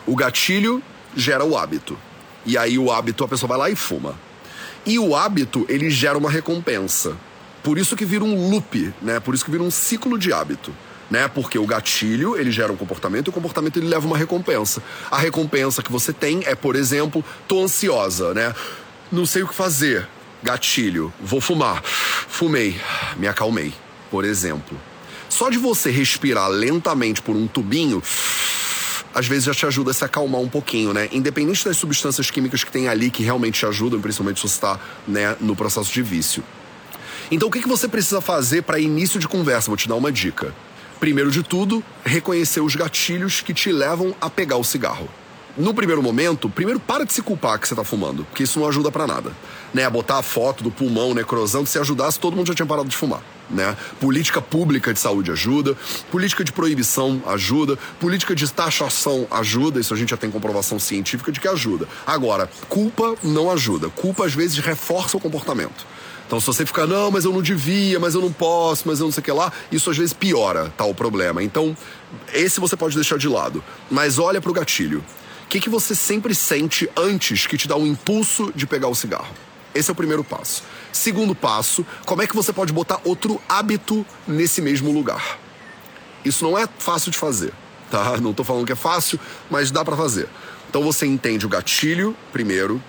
[0.06, 0.82] O gatilho
[1.14, 1.98] gera o hábito.
[2.44, 4.14] E aí o hábito a pessoa vai lá e fuma.
[4.86, 7.16] E o hábito, ele gera uma recompensa.
[7.62, 9.18] Por isso que vira um loop, né?
[9.18, 10.72] Por isso que vira um ciclo de hábito.
[11.10, 11.28] Né?
[11.28, 14.82] Porque o gatilho, ele gera um comportamento e o comportamento ele leva uma recompensa.
[15.10, 18.52] A recompensa que você tem é, por exemplo, tô ansiosa, né?
[19.12, 20.08] Não sei o que fazer.
[20.42, 21.82] Gatilho, vou fumar.
[21.84, 22.80] Fumei,
[23.16, 23.72] me acalmei,
[24.10, 24.78] por exemplo.
[25.28, 28.02] Só de você respirar lentamente por um tubinho,
[29.14, 31.08] às vezes já te ajuda a se acalmar um pouquinho, né?
[31.12, 34.78] Independente das substâncias químicas que tem ali que realmente te ajudam, principalmente se você está
[35.06, 36.42] né, no processo de vício.
[37.30, 39.68] Então, o que, que você precisa fazer para início de conversa?
[39.68, 40.54] Vou te dar uma dica.
[40.98, 45.08] Primeiro de tudo, reconhecer os gatilhos que te levam a pegar o cigarro.
[45.56, 48.68] No primeiro momento, primeiro para de se culpar que você tá fumando, porque isso não
[48.68, 49.32] ajuda para nada.
[49.72, 49.88] Né?
[49.88, 53.22] Botar a foto do pulmão necrosando, se ajudasse, todo mundo já tinha parado de fumar.
[53.48, 53.74] Né?
[53.98, 55.74] Política pública de saúde ajuda,
[56.10, 61.32] política de proibição ajuda, política de taxação ajuda, isso a gente já tem comprovação científica
[61.32, 61.88] de que ajuda.
[62.06, 63.88] Agora, culpa não ajuda.
[63.88, 65.86] Culpa às vezes reforça o comportamento.
[66.26, 69.06] Então, se você ficar, não, mas eu não devia, mas eu não posso, mas eu
[69.06, 71.42] não sei o que lá, isso às vezes piora tal tá, problema.
[71.42, 71.76] Então,
[72.32, 73.62] esse você pode deixar de lado.
[73.90, 75.04] Mas olha para o gatilho.
[75.44, 78.94] O que, que você sempre sente antes que te dá um impulso de pegar o
[78.94, 79.32] cigarro?
[79.72, 80.64] Esse é o primeiro passo.
[80.90, 85.38] Segundo passo, como é que você pode botar outro hábito nesse mesmo lugar?
[86.24, 87.52] Isso não é fácil de fazer,
[87.88, 88.16] tá?
[88.16, 90.28] Não tô falando que é fácil, mas dá para fazer.
[90.68, 92.82] Então você entende o gatilho primeiro.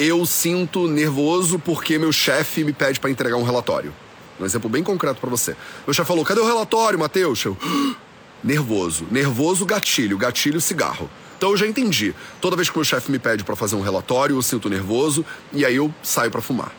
[0.00, 3.92] Eu sinto nervoso porque meu chefe me pede para entregar um relatório.
[4.38, 5.56] Um exemplo bem concreto para você.
[5.84, 7.56] Meu chefe falou: "Cadê o relatório, Matheus?" Eu
[8.42, 11.10] nervoso, nervoso gatilho, gatilho cigarro.
[11.36, 12.14] Então eu já entendi.
[12.40, 15.64] Toda vez que meu chefe me pede para fazer um relatório, eu sinto nervoso e
[15.64, 16.72] aí eu saio para fumar.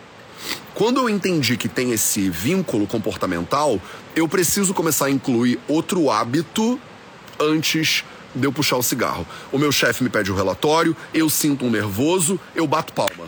[0.73, 3.81] Quando eu entendi que tem esse vínculo comportamental,
[4.15, 6.79] eu preciso começar a incluir outro hábito
[7.37, 8.05] antes
[8.35, 9.25] de eu puxar o cigarro.
[9.51, 13.27] O meu chefe me pede o um relatório, eu sinto um nervoso, eu bato palma.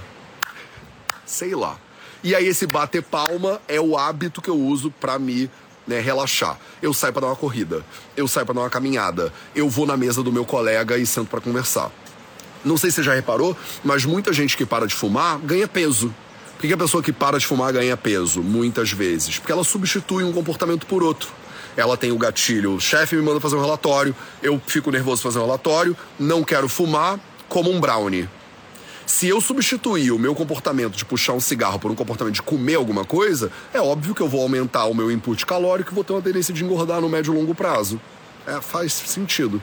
[1.25, 1.77] Sei lá.
[2.23, 5.49] E aí esse bater palma é o hábito que eu uso para me
[5.87, 6.57] né, relaxar.
[6.81, 7.83] Eu saio para dar uma corrida,
[8.15, 11.29] eu saio para dar uma caminhada, eu vou na mesa do meu colega e sento
[11.29, 11.91] para conversar.
[12.63, 16.13] Não sei se você já reparou, mas muita gente que para de fumar ganha peso.
[16.57, 18.43] Por que a pessoa que para de fumar ganha peso?
[18.43, 19.39] Muitas vezes.
[19.39, 21.29] Porque ela substitui um comportamento por outro.
[21.75, 25.39] Ela tem o gatilho, o chefe me manda fazer um relatório, eu fico nervoso fazer
[25.39, 28.27] um relatório, não quero fumar, como um brownie.
[29.05, 32.75] Se eu substituir o meu comportamento de puxar um cigarro por um comportamento de comer
[32.75, 36.13] alguma coisa, é óbvio que eu vou aumentar o meu input calórico e vou ter
[36.13, 37.99] uma tendência de engordar no médio e longo prazo.
[38.47, 39.61] É, faz sentido.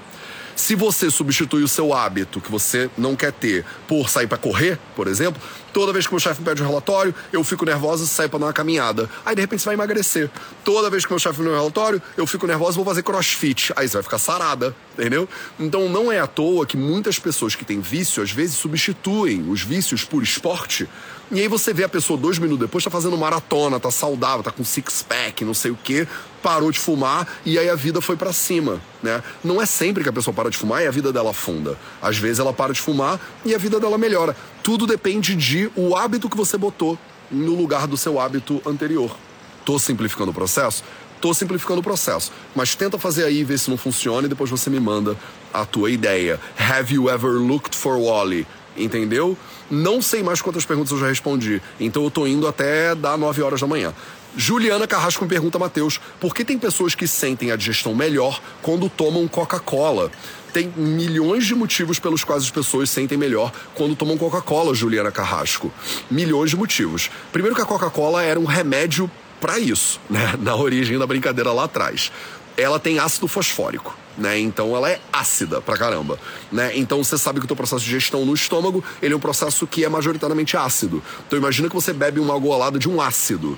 [0.59, 4.77] Se você substitui o seu hábito que você não quer ter por sair para correr,
[4.97, 5.41] por exemplo,
[5.73, 8.41] toda vez que meu chefe me pede um relatório, eu fico nervosa e saio para
[8.41, 9.09] dar uma caminhada.
[9.25, 10.29] Aí de repente você vai emagrecer.
[10.65, 13.05] Toda vez que meu chefe me dá um relatório, eu fico nervosa e vou fazer
[13.05, 13.73] crossfit.
[13.77, 15.29] Aí você vai ficar sarada, entendeu?
[15.61, 19.63] Então não é à toa que muitas pessoas que têm vício às vezes substituem os
[19.63, 20.89] vícios por esporte
[21.31, 24.51] e aí você vê a pessoa dois minutos depois tá fazendo maratona, tá saudável, tá
[24.51, 26.09] com six pack, não sei o que,
[26.43, 29.23] parou de fumar e aí a vida foi para cima, né?
[29.43, 31.77] Não é sempre que a pessoa para de fumar e a vida dela afunda.
[32.01, 34.37] Às vezes ela para de fumar e a vida dela melhora.
[34.63, 36.99] Tudo depende de o hábito que você botou
[37.31, 39.17] no lugar do seu hábito anterior.
[39.65, 40.83] Tô simplificando o processo?
[41.21, 44.71] Tô simplificando o processo, mas tenta fazer aí, ver se não funciona e depois você
[44.71, 45.17] me manda
[45.53, 46.39] a tua ideia.
[46.57, 48.47] Have you ever looked for Wally?
[48.77, 49.37] Entendeu?
[49.69, 53.43] Não sei mais quantas perguntas eu já respondi, então eu tô indo até dar 9
[53.43, 53.93] horas da manhã.
[54.37, 58.89] Juliana Carrasco me pergunta, Matheus, por que tem pessoas que sentem a digestão melhor quando
[58.89, 60.11] tomam Coca-Cola?
[60.53, 65.73] Tem milhões de motivos pelos quais as pessoas sentem melhor quando tomam Coca-Cola, Juliana Carrasco.
[66.11, 67.11] Milhões de motivos.
[67.33, 69.11] Primeiro que a Coca-Cola era um remédio
[69.41, 70.35] para isso, né?
[70.41, 72.11] Na origem da brincadeira lá atrás.
[72.57, 73.97] ela tem ácido fosfórico.
[74.17, 74.37] Né?
[74.41, 76.19] Então ela é ácida pra caramba,
[76.51, 76.73] né?
[76.75, 79.65] Então você sabe que o teu processo de digestão no estômago, ele é um processo
[79.65, 81.01] que é majoritariamente ácido.
[81.25, 83.57] Então imagina que você bebe uma golada de um ácido,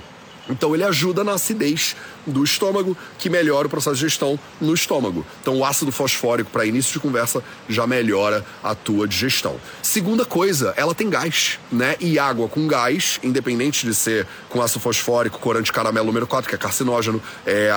[0.49, 5.25] então ele ajuda na acidez do estômago, que melhora o processo de digestão no estômago.
[5.41, 9.55] Então o ácido fosfórico, para início de conversa, já melhora a tua digestão.
[9.81, 11.95] Segunda coisa, ela tem gás, né?
[11.99, 16.55] E água com gás, independente de ser com ácido fosfórico, corante caramelo número 4, que
[16.55, 17.71] é carcinógeno, é,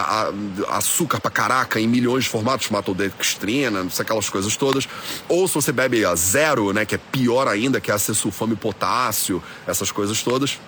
[0.68, 4.88] açúcar pra caraca em milhões de formatos, matodextrina, não sei aquelas coisas todas.
[5.28, 6.84] Ou se você bebe a zero, né?
[6.84, 10.58] Que é pior ainda, que é a sulfame potássio, essas coisas todas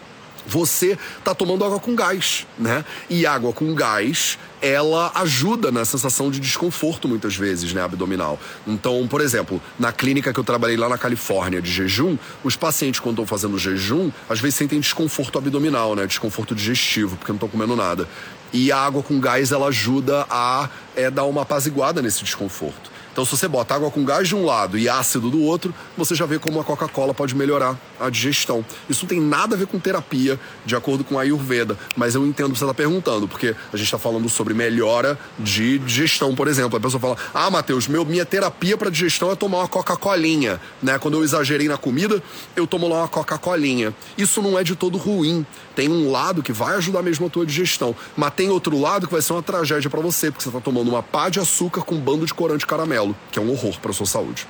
[0.46, 2.84] você está tomando água com gás, né?
[3.10, 8.38] E água com gás, ela ajuda na sensação de desconforto muitas vezes, né, abdominal.
[8.66, 13.00] Então, por exemplo, na clínica que eu trabalhei lá na Califórnia de jejum, os pacientes
[13.00, 17.48] quando estão fazendo jejum, às vezes sentem desconforto abdominal, né, desconforto digestivo, porque não estão
[17.48, 18.08] comendo nada.
[18.52, 22.95] E a água com gás ela ajuda a é, dar uma apaziguada nesse desconforto.
[23.16, 26.14] Então, se você bota água com gás de um lado e ácido do outro, você
[26.14, 28.62] já vê como a Coca-Cola pode melhorar a digestão.
[28.90, 32.26] Isso não tem nada a ver com terapia, de acordo com a Ayurveda, mas eu
[32.26, 36.34] entendo o que você está perguntando, porque a gente está falando sobre melhora de digestão,
[36.34, 36.76] por exemplo.
[36.76, 40.60] A pessoa fala: Ah, Matheus, meu, minha terapia para digestão é tomar uma Coca-Colinha.
[40.82, 40.98] Né?
[40.98, 42.22] Quando eu exagerei na comida,
[42.54, 43.94] eu tomo lá uma Coca-Colinha.
[44.18, 45.46] Isso não é de todo ruim.
[45.74, 49.12] Tem um lado que vai ajudar mesmo a tua digestão, mas tem outro lado que
[49.14, 51.94] vai ser uma tragédia para você, porque você está tomando uma pá de açúcar com
[51.94, 54.46] um bando de corante caramelo que é um horror para sua saúde.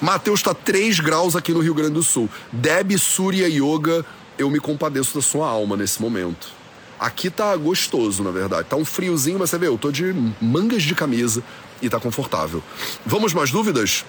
[0.00, 2.28] Mateus está 3 graus aqui no Rio Grande do Sul.
[2.52, 4.04] Deb Surya Yoga,
[4.36, 6.48] eu me compadeço da sua alma nesse momento.
[6.98, 8.68] Aqui tá gostoso, na verdade.
[8.68, 11.42] Tá um friozinho, mas você vê, eu tô de mangas de camisa
[11.80, 12.62] e tá confortável.
[13.06, 14.04] Vamos mais dúvidas?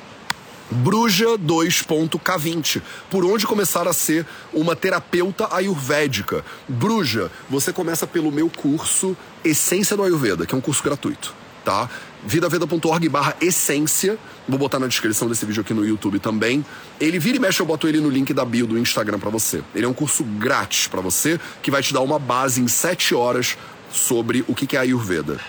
[0.70, 2.82] Bruja 2.K20.
[3.09, 6.43] Por onde começar a ser uma terapeuta ayurvédica?
[6.68, 11.34] Bruja, você começa pelo meu curso Essência do Ayurveda, que é um curso gratuito
[11.66, 11.89] tá?
[12.26, 14.17] vidaveda.org barra essência.
[14.47, 16.65] Vou botar na descrição desse vídeo aqui no YouTube também.
[16.99, 19.63] Ele vira e mexe, eu boto ele no link da bio do Instagram para você.
[19.73, 23.15] Ele é um curso grátis para você, que vai te dar uma base em 7
[23.15, 23.57] horas
[23.91, 25.39] sobre o que é a Ayurveda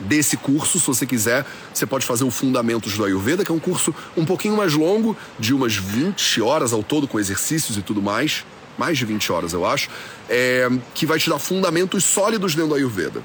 [0.00, 3.60] desse curso, se você quiser, você pode fazer o Fundamentos do Ayurveda, que é um
[3.60, 8.02] curso um pouquinho mais longo, de umas 20 horas ao todo, com exercícios e tudo
[8.02, 8.44] mais,
[8.76, 9.88] mais de 20 horas eu acho,
[10.28, 13.22] é, que vai te dar fundamentos sólidos dentro do Ayurveda.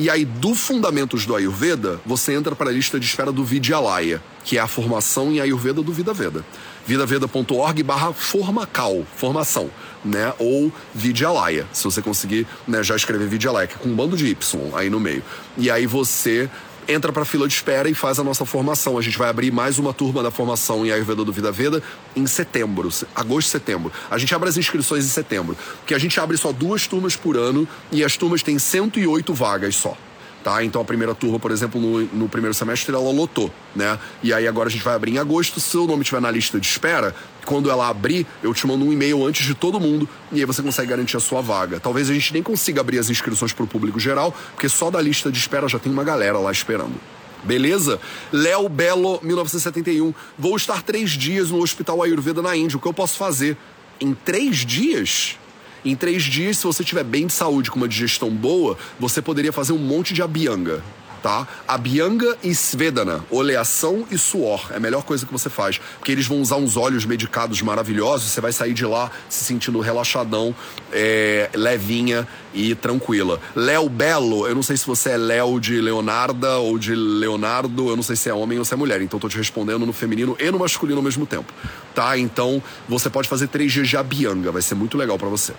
[0.00, 4.22] E aí, do Fundamentos do Ayurveda, você entra para a lista de espera do Vidyalaya,
[4.44, 6.44] que é a formação em Ayurveda do Vida Veda.
[6.86, 9.68] vidaveda.org barra formacal, formação,
[10.04, 10.32] né?
[10.38, 14.28] Ou Vidyalaya, se você conseguir né, já escrever Vidyalaya, que é com um bando de
[14.28, 15.24] Y aí no meio.
[15.56, 16.48] E aí você
[16.88, 18.96] entra para a fila de espera e faz a nossa formação.
[18.96, 21.82] A gente vai abrir mais uma turma da formação em Ayurveda do Vida Veda
[22.16, 23.92] em setembro, agosto, setembro.
[24.10, 27.36] A gente abre as inscrições em setembro, porque a gente abre só duas turmas por
[27.36, 29.96] ano e as turmas têm 108 vagas só.
[30.42, 30.62] Tá?
[30.64, 33.98] Então a primeira turma, por exemplo, no, no, primeiro semestre ela lotou, né?
[34.22, 35.58] E aí agora a gente vai abrir em agosto.
[35.58, 37.14] Se o nome estiver na lista de espera,
[37.44, 40.62] quando ela abrir, eu te mando um e-mail antes de todo mundo e aí você
[40.62, 41.80] consegue garantir a sua vaga.
[41.80, 45.00] Talvez a gente nem consiga abrir as inscrições para o público geral, porque só da
[45.00, 46.94] lista de espera já tem uma galera lá esperando.
[47.42, 48.00] Beleza?
[48.32, 50.14] Léo Belo, 1971.
[50.38, 52.76] Vou estar três dias no Hospital Ayurveda na Índia.
[52.76, 53.56] O que eu posso fazer?
[54.00, 55.36] Em três dias?
[55.84, 59.52] Em três dias, se você tiver bem de saúde, com uma digestão boa, você poderia
[59.52, 60.82] fazer um monte de abhyanga
[61.22, 61.46] tá?
[61.66, 64.68] Abhyanga e Svedana, oleação e suor.
[64.70, 65.78] É a melhor coisa que você faz.
[65.98, 69.80] Porque eles vão usar uns óleos medicados maravilhosos, você vai sair de lá se sentindo
[69.80, 70.54] relaxadão,
[70.92, 73.40] é, levinha e tranquila.
[73.54, 77.96] Léo Belo, eu não sei se você é Léo de Leonarda ou de Leonardo, eu
[77.96, 80.36] não sei se é homem ou se é mulher, então tô te respondendo no feminino
[80.38, 81.52] e no masculino ao mesmo tempo,
[81.94, 82.18] tá?
[82.18, 85.52] Então você pode fazer três dias de Abhyanga, vai ser muito legal para você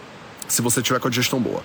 [0.50, 1.64] se você tiver com a digestão boa.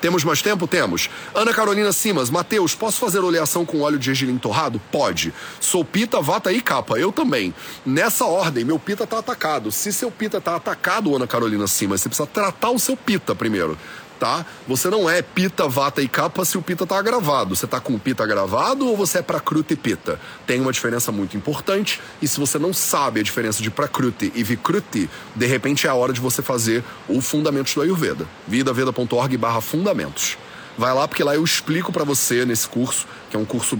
[0.00, 0.66] Temos mais tempo?
[0.66, 1.10] Temos.
[1.34, 4.80] Ana Carolina Simas, Matheus, posso fazer oleação com óleo de gergelim torrado?
[4.92, 5.34] Pode.
[5.60, 6.98] Sou pita, vata e capa.
[6.98, 7.54] Eu também.
[7.84, 9.72] Nessa ordem, meu pita tá atacado.
[9.72, 13.76] Se seu pita tá atacado, Ana Carolina Simas, você precisa tratar o seu pita primeiro
[14.18, 14.44] tá?
[14.66, 17.54] Você não é pita, vata e capa se o pita tá agravado.
[17.54, 20.18] Você tá com o pita agravado ou você é prakruti e pita?
[20.46, 24.42] Tem uma diferença muito importante e se você não sabe a diferença de prakruti e
[24.42, 28.26] vikruti, de repente é a hora de você fazer o Fundamentos do Ayurveda.
[28.46, 30.38] vidaveda.org barra fundamentos.
[30.78, 33.78] Vai lá porque lá eu explico para você nesse curso, que é um curso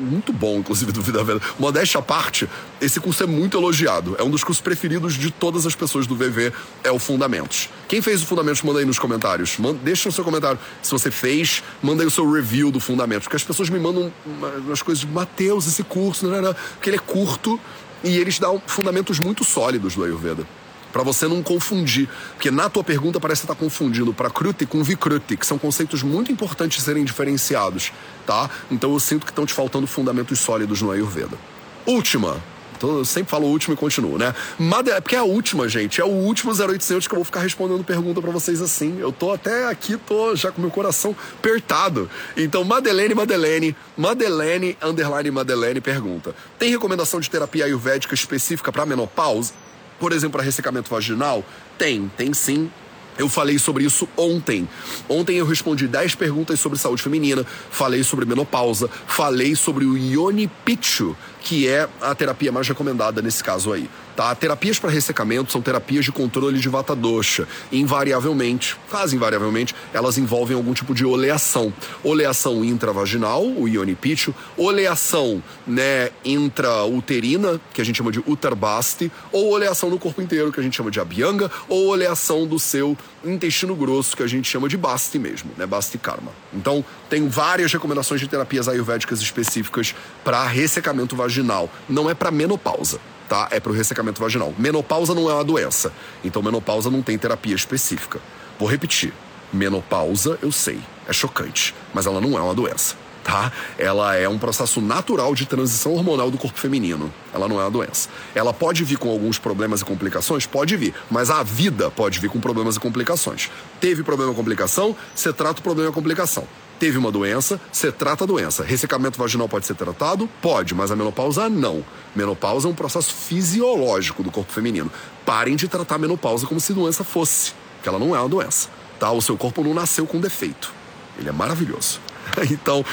[0.00, 1.40] muito bom, inclusive, do Vida Velha.
[1.58, 2.48] Modéstia à parte,
[2.80, 4.16] esse curso é muito elogiado.
[4.18, 7.68] É um dos cursos preferidos de todas as pessoas do VV, é o Fundamentos.
[7.88, 9.58] Quem fez o Fundamentos, manda aí nos comentários.
[9.58, 10.58] Manda, deixa o seu comentário.
[10.82, 13.24] Se você fez, manda aí o seu review do Fundamentos.
[13.24, 16.96] Porque as pessoas me mandam umas coisas de Mateus, esse curso, não, não, porque ele
[16.96, 17.60] é curto
[18.02, 20.46] e eles dão fundamentos muito sólidos do Ayurveda.
[20.92, 24.82] Para você não confundir, porque na tua pergunta parece que você tá confundindo prakruti com
[24.82, 27.92] vikruti, que são conceitos muito importantes de serem diferenciados,
[28.26, 28.50] tá?
[28.70, 31.38] Então eu sinto que estão te faltando fundamentos sólidos no Ayurveda.
[31.86, 32.40] Última,
[32.80, 34.34] então, eu sempre falo último e continuo, né?
[34.58, 34.90] Made...
[35.02, 36.00] Porque é a última, gente.
[36.00, 38.98] É o último 0800 que eu vou ficar respondendo pergunta para vocês assim.
[38.98, 42.08] Eu tô até aqui, tô já com meu coração apertado.
[42.34, 49.52] Então, Madeleine, Madeleine, Madeleine, underline Madeleine pergunta: Tem recomendação de terapia ayurvédica específica para menopausa?
[50.00, 51.44] Por exemplo, para ressecamento vaginal?
[51.78, 52.70] Tem, tem sim.
[53.18, 54.66] Eu falei sobre isso ontem.
[55.06, 60.48] Ontem eu respondi 10 perguntas sobre saúde feminina, falei sobre menopausa, falei sobre o Yoni
[60.64, 63.90] Pichu, que é a terapia mais recomendada nesse caso aí.
[64.20, 64.34] Tá?
[64.34, 67.48] Terapias para ressecamento são terapias de controle de vata dosha.
[67.72, 71.72] Invariavelmente, quase invariavelmente, elas envolvem algum tipo de oleação.
[72.04, 79.88] Oleação intravaginal, o ionipicho, oleação né, intrauterina, que a gente chama de utarbasti, ou oleação
[79.88, 84.14] no corpo inteiro, que a gente chama de abhyanga, ou oleação do seu intestino grosso,
[84.14, 86.30] que a gente chama de basti mesmo, né, basti karma.
[86.52, 91.70] Então, tem várias recomendações de terapias ayurvédicas específicas para ressecamento vaginal.
[91.88, 93.00] Não é para menopausa
[93.30, 93.46] tá?
[93.52, 94.52] É para o ressecamento vaginal.
[94.58, 95.92] Menopausa não é uma doença,
[96.24, 98.20] então menopausa não tem terapia específica.
[98.58, 99.14] Vou repetir.
[99.52, 103.52] Menopausa, eu sei, é chocante, mas ela não é uma doença, tá?
[103.78, 107.12] Ela é um processo natural de transição hormonal do corpo feminino.
[107.32, 108.08] Ela não é uma doença.
[108.32, 110.46] Ela pode vir com alguns problemas e complicações?
[110.46, 113.50] Pode vir, mas a vida pode vir com problemas e complicações.
[113.80, 116.46] Teve problema e complicação, você trata o problema e complicação.
[116.80, 118.64] Teve uma doença, você trata a doença.
[118.64, 120.26] Ressecamento vaginal pode ser tratado?
[120.40, 121.84] Pode, mas a menopausa não.
[122.16, 124.90] Menopausa é um processo fisiológico do corpo feminino.
[125.26, 127.52] Parem de tratar a menopausa como se doença fosse,
[127.82, 128.70] que ela não é uma doença.
[128.98, 129.12] Tá?
[129.12, 130.72] O seu corpo não nasceu com defeito.
[131.18, 132.00] Ele é maravilhoso.
[132.50, 132.84] Então,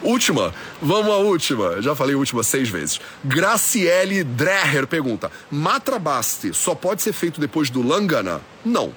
[0.00, 1.80] Última, vamos à última.
[1.80, 3.00] Já falei última seis vezes.
[3.24, 8.40] Graciele Dreher pergunta: Matrabasti só pode ser feito depois do Langana?
[8.64, 8.92] Não.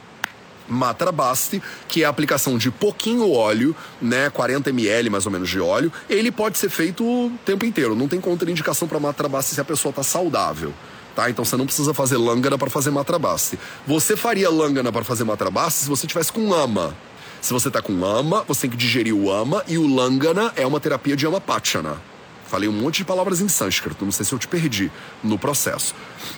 [0.68, 5.60] Matrabasti, que é a aplicação de pouquinho óleo, né, 40 ml mais ou menos de
[5.60, 7.96] óleo, ele pode ser feito o tempo inteiro.
[7.96, 10.74] Não tem contraindicação para Matrabasti se a pessoa está saudável.
[11.18, 11.32] Tá?
[11.32, 13.58] Então você não precisa fazer langana para fazer matrabasti.
[13.88, 16.96] Você faria langana para fazer matrabasti se você tivesse com ama.
[17.42, 20.68] Se você tá com ama, você tem que digerir o ama e o langana é
[20.68, 22.00] uma terapia de amapachana.
[22.48, 24.92] Falei um monte de palavras em sânscrito, não sei se eu te perdi
[25.24, 25.96] no processo.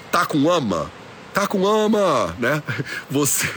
[0.10, 0.90] Tá com ama?
[1.34, 2.64] Tá com ama, né?
[3.12, 3.48] Você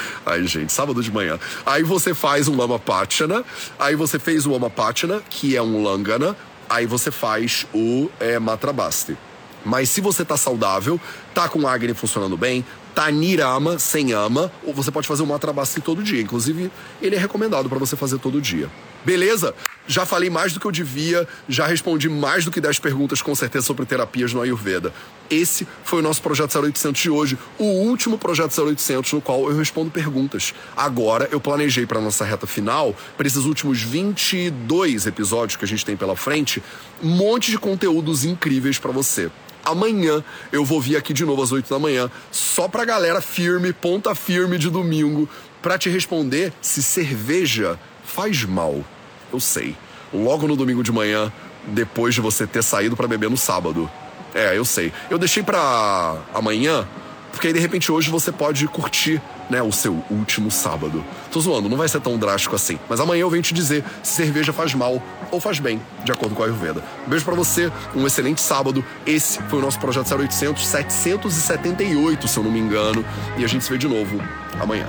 [0.26, 1.38] Ai, gente, sábado de manhã.
[1.64, 3.44] Aí você faz um Lama Pachana,
[3.78, 6.36] aí você fez o Lama Pachana, que é um Langana,
[6.68, 9.16] aí você faz o é, Matrabasti.
[9.64, 11.00] Mas se você tá saudável,
[11.34, 12.64] tá com Agni funcionando bem,
[12.94, 16.20] tá Nirama, sem ama, ou você pode fazer o Matrabasti todo dia.
[16.20, 16.70] Inclusive,
[17.00, 18.68] ele é recomendado para você fazer todo dia.
[19.04, 19.54] Beleza?
[19.86, 23.34] Já falei mais do que eu devia, já respondi mais do que 10 perguntas com
[23.34, 24.92] certeza sobre terapias no Ayurveda.
[25.28, 29.56] Esse foi o nosso projeto 0800 de hoje, o último projeto 0800 no qual eu
[29.56, 30.54] respondo perguntas.
[30.76, 35.84] Agora eu planejei para nossa reta final, para esses últimos 22 episódios que a gente
[35.84, 36.62] tem pela frente,
[37.02, 39.30] um monte de conteúdos incríveis para você.
[39.64, 40.22] Amanhã
[40.52, 44.14] eu vou vir aqui de novo às 8 da manhã, só pra galera firme, ponta
[44.14, 45.28] firme de domingo,
[45.60, 48.84] para te responder se cerveja faz mal.
[49.32, 49.74] Eu sei.
[50.12, 51.32] Logo no domingo de manhã,
[51.66, 53.90] depois de você ter saído para beber no sábado.
[54.34, 54.92] É, eu sei.
[55.10, 56.86] Eu deixei para amanhã,
[57.30, 61.04] porque aí de repente hoje você pode curtir, né, o seu último sábado.
[61.30, 62.78] Tô zoando, não vai ser tão drástico assim.
[62.88, 66.34] Mas amanhã eu venho te dizer se cerveja faz mal ou faz bem, de acordo
[66.34, 66.82] com a Ayurveda.
[67.06, 68.84] Beijo para você, um excelente sábado.
[69.06, 73.04] Esse foi o nosso projeto 0800 778, se eu não me engano,
[73.36, 74.18] e a gente se vê de novo
[74.60, 74.86] amanhã.